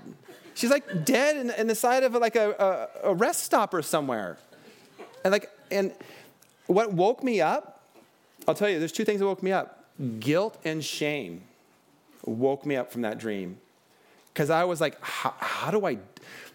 She's 0.55 0.71
like 0.71 1.05
dead 1.05 1.37
in, 1.37 1.51
in 1.51 1.67
the 1.67 1.75
side 1.75 2.03
of 2.05 2.15
like 2.15 2.37
a, 2.37 2.89
a, 3.05 3.11
a 3.11 3.15
rest 3.15 3.43
stop 3.45 3.75
or 3.75 3.83
somewhere. 3.83 4.39
And 5.25 5.33
like, 5.33 5.51
and 5.71 5.93
what 6.67 6.93
woke 6.93 7.23
me 7.23 7.41
up, 7.41 7.83
I'll 8.47 8.55
tell 8.55 8.69
you, 8.69 8.79
there's 8.79 8.93
two 8.93 9.05
things 9.05 9.21
that 9.21 9.27
woke 9.27 9.43
me 9.43 9.53
up. 9.53 9.85
Guilt 10.21 10.59
and 10.65 10.85
shame 10.85 11.43
woke 12.25 12.67
me 12.67 12.77
up 12.77 12.93
from 12.93 13.03
that 13.03 13.19
dream. 13.19 13.59
Because 14.33 14.51
I 14.51 14.65
was 14.65 14.81
like, 14.81 14.97
how, 15.01 15.35
how 15.39 15.71
do 15.71 15.87
I, 15.87 15.99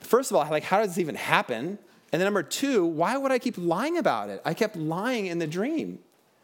first 0.02 0.32
of 0.32 0.38
all, 0.38 0.48
like, 0.50 0.64
how 0.64 0.80
does 0.80 0.90
this 0.90 0.98
even 0.98 1.16
happen? 1.16 1.80
And 2.12 2.20
then 2.20 2.26
number 2.26 2.44
two, 2.44 2.86
why 2.86 3.18
would 3.18 3.32
I 3.32 3.40
keep 3.40 3.58
lying 3.58 3.98
about 3.98 4.30
it? 4.30 4.42
I 4.44 4.54
kept 4.54 4.76
lying 4.76 5.28
in 5.28 5.40
the 5.40 5.48
dream 5.48 6.00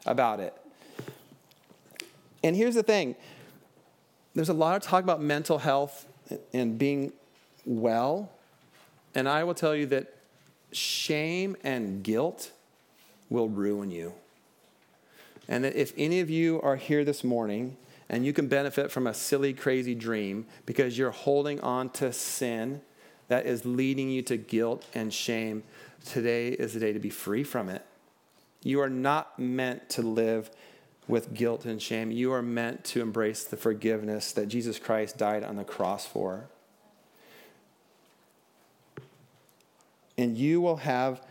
about 0.06 0.40
it. 0.40 0.54
And 2.44 2.56
here's 2.56 2.76
the 2.76 2.84
thing 2.84 3.16
there's 4.36 4.50
a 4.50 4.54
lot 4.54 4.76
of 4.76 4.84
talk 4.84 5.04
about 5.04 5.22
mental 5.22 5.58
health 5.58 6.06
and 6.54 6.78
being 6.78 7.14
well. 7.66 8.30
And 9.16 9.30
I 9.30 9.46
will 9.46 9.54
tell 9.54 9.76
you 9.76 9.86
that 9.88 10.14
shame 10.72 11.56
and 11.64 12.04
guilt 12.04 12.52
will 13.30 13.48
ruin 13.48 13.90
you. 13.90 14.14
And 15.48 15.64
that 15.64 15.76
if 15.76 15.94
any 15.98 16.20
of 16.20 16.30
you 16.30 16.62
are 16.62 16.76
here 16.76 17.06
this 17.06 17.24
morning 17.24 17.78
and 18.10 18.26
you 18.26 18.34
can 18.34 18.48
benefit 18.48 18.92
from 18.92 19.08
a 19.08 19.14
silly, 19.14 19.54
crazy 19.54 19.96
dream 19.96 20.46
because 20.66 20.98
you're 20.98 21.12
holding 21.12 21.62
on 21.62 21.90
to 21.92 22.12
sin 22.12 22.82
that 23.30 23.46
is 23.46 23.66
leading 23.66 24.10
you 24.10 24.22
to 24.24 24.38
guilt 24.38 24.86
and 24.94 25.14
shame, 25.14 25.64
today 26.06 26.50
is 26.50 26.74
the 26.74 26.80
day 26.80 26.94
to 26.94 27.00
be 27.00 27.10
free 27.10 27.44
from 27.44 27.70
it. 27.70 27.84
You 28.64 28.82
are 28.82 28.90
not 28.90 29.40
meant 29.40 29.90
to 29.92 30.02
live 30.02 30.50
with 31.08 31.34
guilt 31.34 31.66
and 31.66 31.82
shame. 31.82 32.12
You 32.12 32.32
are 32.34 32.42
meant 32.42 32.84
to 32.86 33.02
embrace 33.02 33.44
the 33.44 33.58
forgiveness 33.58 34.32
that 34.34 34.48
Jesus 34.48 34.80
Christ 34.80 35.18
died 35.18 35.44
on 35.44 35.56
the 35.56 35.64
cross 35.64 36.06
for. 36.06 36.46
And 40.18 40.38
you 40.38 40.62
will 40.62 40.78
have 40.78 41.22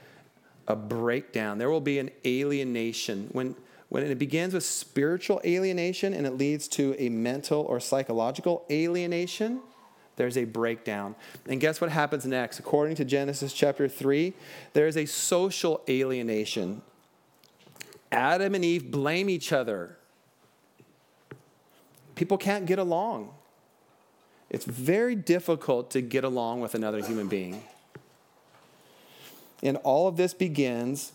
a 0.68 0.76
breakdown. 0.76 1.58
There 1.58 1.70
will 1.70 1.80
be 1.80 1.98
an 1.98 2.10
alienation. 2.24 3.28
When, 3.32 3.56
when 3.88 4.04
it 4.04 4.18
begins 4.18 4.54
with 4.54 4.64
spiritual 4.64 5.40
alienation 5.44 6.14
and 6.14 6.26
it 6.26 6.36
leads 6.36 6.68
to 6.68 6.94
a 6.98 7.08
mental 7.08 7.62
or 7.62 7.80
psychological 7.80 8.64
alienation, 8.70 9.60
there's 10.16 10.36
a 10.36 10.44
breakdown. 10.44 11.16
And 11.48 11.60
guess 11.60 11.80
what 11.80 11.90
happens 11.90 12.24
next? 12.24 12.58
According 12.58 12.96
to 12.96 13.04
Genesis 13.04 13.52
chapter 13.52 13.88
3, 13.88 14.32
there 14.72 14.86
is 14.86 14.96
a 14.96 15.06
social 15.06 15.80
alienation 15.88 16.82
Adam 18.12 18.54
and 18.54 18.64
Eve 18.64 18.90
blame 18.90 19.28
each 19.28 19.52
other. 19.52 19.96
People 22.14 22.38
can't 22.38 22.66
get 22.66 22.78
along. 22.78 23.34
It's 24.50 24.64
very 24.64 25.16
difficult 25.16 25.90
to 25.92 26.00
get 26.00 26.22
along 26.22 26.60
with 26.60 26.74
another 26.74 27.04
human 27.04 27.26
being. 27.26 27.62
And 29.62 29.78
all 29.78 30.06
of 30.06 30.16
this 30.16 30.32
begins 30.34 31.12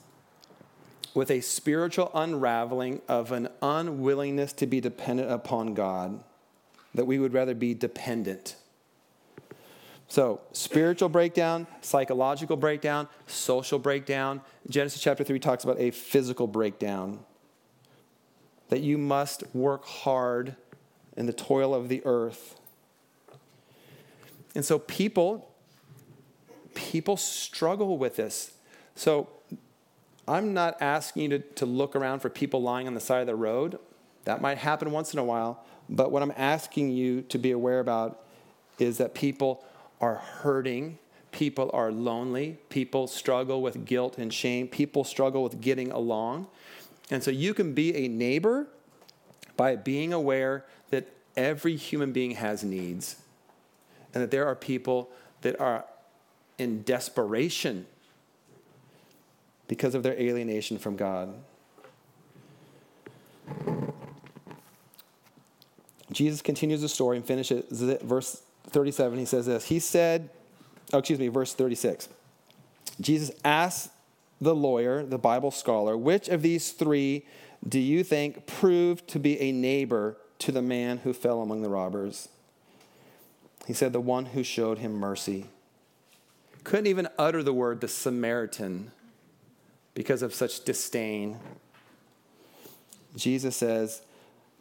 with 1.13 1.31
a 1.31 1.41
spiritual 1.41 2.11
unraveling 2.13 3.01
of 3.07 3.31
an 3.31 3.47
unwillingness 3.61 4.53
to 4.53 4.67
be 4.67 4.81
dependent 4.81 5.31
upon 5.31 5.73
God, 5.73 6.19
that 6.93 7.05
we 7.05 7.19
would 7.19 7.33
rather 7.33 7.53
be 7.53 7.73
dependent. 7.73 8.55
So, 10.09 10.41
spiritual 10.53 11.07
breakdown, 11.07 11.67
psychological 11.81 12.57
breakdown, 12.57 13.07
social 13.27 13.77
breakdown. 13.77 14.41
Genesis 14.67 15.01
chapter 15.01 15.23
3 15.23 15.37
talks 15.39 15.63
about 15.63 15.79
a 15.79 15.91
physical 15.91 16.47
breakdown. 16.47 17.19
That 18.69 18.81
you 18.81 18.97
must 18.97 19.43
work 19.53 19.85
hard 19.85 20.55
in 21.15 21.27
the 21.27 21.33
toil 21.33 21.75
of 21.75 21.89
the 21.89 22.01
earth. 22.05 22.59
And 24.55 24.65
so 24.65 24.79
people 24.79 25.45
people 26.73 27.17
struggle 27.17 27.97
with 27.97 28.15
this. 28.15 28.53
So 28.95 29.27
I'm 30.27 30.53
not 30.53 30.81
asking 30.81 31.23
you 31.23 31.29
to, 31.29 31.39
to 31.39 31.65
look 31.65 31.95
around 31.95 32.19
for 32.19 32.29
people 32.29 32.61
lying 32.61 32.87
on 32.87 32.93
the 32.93 32.99
side 32.99 33.21
of 33.21 33.27
the 33.27 33.35
road. 33.35 33.79
That 34.25 34.41
might 34.41 34.57
happen 34.59 34.91
once 34.91 35.13
in 35.13 35.19
a 35.19 35.23
while. 35.23 35.65
But 35.89 36.11
what 36.11 36.23
I'm 36.23 36.33
asking 36.37 36.91
you 36.91 37.23
to 37.23 37.37
be 37.37 37.51
aware 37.51 37.79
about 37.79 38.23
is 38.77 38.97
that 38.99 39.13
people 39.13 39.63
are 40.01 40.15
hurting. 40.15 40.97
People 41.31 41.69
are 41.73 41.91
lonely. 41.91 42.57
People 42.69 43.07
struggle 43.07 43.61
with 43.61 43.85
guilt 43.85 44.17
and 44.17 44.33
shame. 44.33 44.67
People 44.67 45.03
struggle 45.03 45.43
with 45.43 45.61
getting 45.61 45.91
along. 45.91 46.47
And 47.11 47.23
so 47.23 47.31
you 47.31 47.53
can 47.53 47.73
be 47.73 47.95
a 47.95 48.07
neighbor 48.07 48.67
by 49.57 49.75
being 49.75 50.13
aware 50.13 50.65
that 50.89 51.11
every 51.35 51.75
human 51.75 52.11
being 52.11 52.31
has 52.31 52.63
needs 52.63 53.17
and 54.13 54.23
that 54.23 54.31
there 54.31 54.47
are 54.47 54.55
people 54.55 55.09
that 55.41 55.59
are 55.59 55.85
in 56.57 56.83
desperation 56.83 57.85
because 59.67 59.95
of 59.95 60.03
their 60.03 60.19
alienation 60.19 60.77
from 60.77 60.95
God. 60.95 61.33
Jesus 66.11 66.41
continues 66.41 66.81
the 66.81 66.89
story 66.89 67.17
and 67.17 67.25
finishes 67.25 67.63
verse 68.01 68.41
37, 68.69 69.19
he 69.19 69.25
says 69.25 69.45
this. 69.45 69.65
He 69.65 69.79
said, 69.79 70.29
oh, 70.93 70.99
excuse 70.99 71.19
me, 71.19 71.27
verse 71.27 71.53
36. 71.53 72.09
Jesus 73.01 73.31
asked 73.43 73.91
the 74.41 74.55
lawyer, 74.55 75.03
the 75.03 75.17
Bible 75.17 75.51
scholar, 75.51 75.97
which 75.97 76.29
of 76.29 76.41
these 76.41 76.71
three 76.71 77.25
do 77.67 77.79
you 77.79 78.03
think 78.03 78.45
proved 78.45 79.07
to 79.09 79.19
be 79.19 79.39
a 79.39 79.51
neighbor 79.51 80.17
to 80.39 80.51
the 80.51 80.61
man 80.61 80.99
who 80.99 81.13
fell 81.13 81.41
among 81.41 81.61
the 81.61 81.69
robbers? 81.69 82.29
He 83.67 83.73
said, 83.73 83.93
the 83.93 83.99
one 83.99 84.27
who 84.27 84.43
showed 84.43 84.79
him 84.79 84.93
mercy. 84.93 85.45
Couldn't 86.63 86.87
even 86.87 87.07
utter 87.17 87.43
the 87.43 87.53
word 87.53 87.81
the 87.81 87.87
Samaritan, 87.87 88.91
because 89.99 90.21
of 90.21 90.33
such 90.33 90.63
disdain. 90.63 91.37
Jesus 93.17 93.57
says 93.57 94.01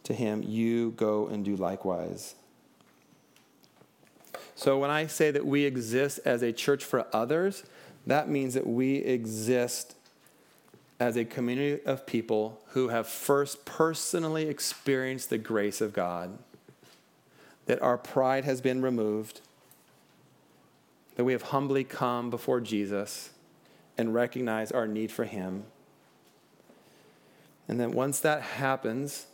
to 0.03 0.13
him, 0.13 0.43
You 0.45 0.91
go 0.91 1.27
and 1.27 1.45
do 1.45 1.55
likewise. 1.55 2.35
So 4.59 4.77
when 4.77 4.89
I 4.89 5.07
say 5.07 5.31
that 5.31 5.45
we 5.45 5.63
exist 5.63 6.19
as 6.25 6.41
a 6.41 6.51
church 6.51 6.83
for 6.83 7.07
others, 7.13 7.63
that 8.05 8.27
means 8.27 8.55
that 8.55 8.67
we 8.67 8.97
exist 8.97 9.95
as 10.99 11.15
a 11.15 11.23
community 11.23 11.81
of 11.85 12.05
people 12.05 12.59
who 12.71 12.89
have 12.89 13.07
first 13.07 13.63
personally 13.63 14.49
experienced 14.49 15.29
the 15.29 15.37
grace 15.37 15.79
of 15.79 15.93
God, 15.93 16.37
that 17.67 17.81
our 17.81 17.97
pride 17.97 18.43
has 18.43 18.59
been 18.59 18.81
removed, 18.81 19.39
that 21.15 21.23
we 21.23 21.31
have 21.31 21.43
humbly 21.43 21.85
come 21.85 22.29
before 22.29 22.59
Jesus 22.59 23.29
and 23.97 24.13
recognize 24.13 24.73
our 24.73 24.89
need 24.89 25.09
for 25.09 25.23
Him. 25.23 25.63
And 27.69 27.79
then 27.79 27.93
once 27.93 28.19
that 28.19 28.41
happens, 28.41 29.27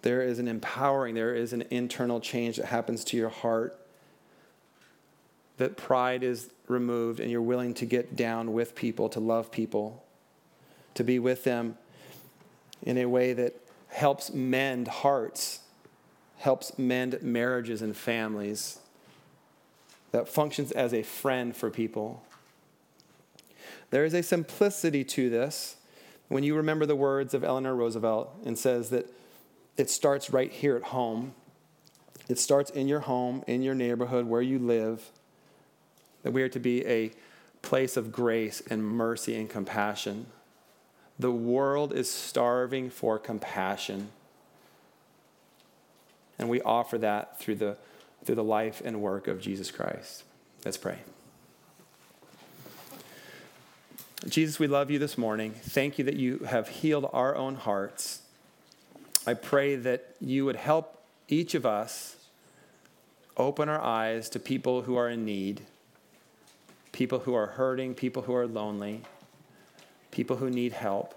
there 0.00 0.22
is 0.22 0.38
an 0.38 0.48
empowering, 0.48 1.16
there 1.16 1.34
is 1.34 1.52
an 1.52 1.64
internal 1.68 2.18
change 2.18 2.56
that 2.56 2.66
happens 2.66 3.04
to 3.04 3.18
your 3.18 3.28
heart. 3.28 3.78
That 5.58 5.76
pride 5.76 6.22
is 6.22 6.50
removed 6.68 7.20
and 7.20 7.30
you're 7.30 7.42
willing 7.42 7.74
to 7.74 7.86
get 7.86 8.16
down 8.16 8.52
with 8.52 8.74
people, 8.74 9.08
to 9.10 9.20
love 9.20 9.50
people, 9.50 10.04
to 10.94 11.04
be 11.04 11.18
with 11.18 11.44
them 11.44 11.78
in 12.82 12.98
a 12.98 13.06
way 13.06 13.32
that 13.32 13.54
helps 13.88 14.32
mend 14.32 14.88
hearts, 14.88 15.60
helps 16.38 16.78
mend 16.78 17.18
marriages 17.22 17.80
and 17.82 17.96
families, 17.96 18.78
that 20.12 20.28
functions 20.28 20.72
as 20.72 20.92
a 20.92 21.02
friend 21.02 21.56
for 21.56 21.70
people. 21.70 22.22
There 23.90 24.04
is 24.04 24.14
a 24.14 24.22
simplicity 24.22 25.04
to 25.04 25.30
this 25.30 25.76
when 26.28 26.42
you 26.42 26.56
remember 26.56 26.86
the 26.86 26.96
words 26.96 27.34
of 27.34 27.44
Eleanor 27.44 27.74
Roosevelt 27.74 28.34
and 28.44 28.58
says 28.58 28.90
that 28.90 29.10
it 29.76 29.90
starts 29.90 30.30
right 30.30 30.50
here 30.50 30.76
at 30.76 30.84
home. 30.84 31.34
It 32.28 32.38
starts 32.38 32.70
in 32.70 32.88
your 32.88 33.00
home, 33.00 33.44
in 33.46 33.62
your 33.62 33.74
neighborhood, 33.74 34.26
where 34.26 34.42
you 34.42 34.58
live. 34.58 35.10
That 36.26 36.32
we 36.32 36.42
are 36.42 36.48
to 36.48 36.58
be 36.58 36.84
a 36.86 37.12
place 37.62 37.96
of 37.96 38.10
grace 38.10 38.60
and 38.68 38.84
mercy 38.84 39.36
and 39.36 39.48
compassion. 39.48 40.26
The 41.20 41.30
world 41.30 41.92
is 41.92 42.10
starving 42.10 42.90
for 42.90 43.16
compassion. 43.16 44.08
And 46.36 46.48
we 46.48 46.60
offer 46.62 46.98
that 46.98 47.38
through 47.38 47.54
the, 47.54 47.76
through 48.24 48.34
the 48.34 48.42
life 48.42 48.82
and 48.84 49.00
work 49.00 49.28
of 49.28 49.40
Jesus 49.40 49.70
Christ. 49.70 50.24
Let's 50.64 50.76
pray. 50.76 50.98
Jesus, 54.28 54.58
we 54.58 54.66
love 54.66 54.90
you 54.90 54.98
this 54.98 55.16
morning. 55.16 55.52
Thank 55.52 55.96
you 55.96 56.04
that 56.06 56.16
you 56.16 56.38
have 56.38 56.68
healed 56.68 57.08
our 57.12 57.36
own 57.36 57.54
hearts. 57.54 58.22
I 59.28 59.34
pray 59.34 59.76
that 59.76 60.16
you 60.20 60.44
would 60.44 60.56
help 60.56 61.00
each 61.28 61.54
of 61.54 61.64
us 61.64 62.16
open 63.36 63.68
our 63.68 63.80
eyes 63.80 64.28
to 64.30 64.40
people 64.40 64.82
who 64.82 64.96
are 64.96 65.08
in 65.08 65.24
need, 65.24 65.62
people 66.96 67.18
who 67.18 67.34
are 67.34 67.48
hurting, 67.48 67.94
people 67.94 68.22
who 68.22 68.34
are 68.34 68.46
lonely, 68.46 69.02
people 70.10 70.36
who 70.36 70.48
need 70.48 70.72
help. 70.72 71.14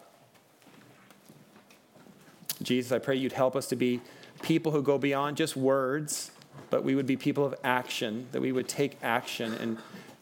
Jesus, 2.62 2.92
I 2.92 3.00
pray 3.00 3.16
you'd 3.16 3.32
help 3.32 3.56
us 3.56 3.68
to 3.68 3.78
be 3.78 4.02
people 4.42 4.74
who 4.74 4.82
go 4.82 4.98
beyond 4.98 5.38
just 5.38 5.56
words, 5.56 6.32
but 6.70 6.84
we 6.84 6.96
would 6.96 7.06
be 7.06 7.16
people 7.16 7.46
of 7.46 7.56
action, 7.64 8.28
that 8.34 8.42
we 8.42 8.52
would 8.52 8.68
take 8.68 8.98
action 9.02 9.54
and 9.54 9.78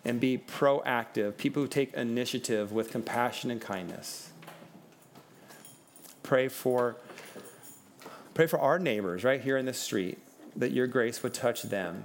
and 0.05 0.19
be 0.19 0.37
proactive, 0.37 1.37
people 1.37 1.63
who 1.63 1.67
take 1.67 1.91
initiative 1.95 2.71
with 2.71 2.91
compassion 2.91 3.49
and 3.49 3.59
kindness. 3.59 4.29
Pray 6.21 6.49
for 6.49 6.97
pray 8.35 8.45
for 8.45 8.59
our 8.59 8.77
neighbors 8.77 9.23
right 9.23 9.41
here 9.41 9.57
in 9.57 9.65
the 9.65 9.73
street 9.73 10.19
that 10.55 10.71
your 10.71 10.85
grace 10.85 11.23
would 11.23 11.33
touch 11.33 11.63
them 11.63 12.03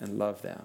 and 0.00 0.18
love 0.18 0.42
them. 0.42 0.64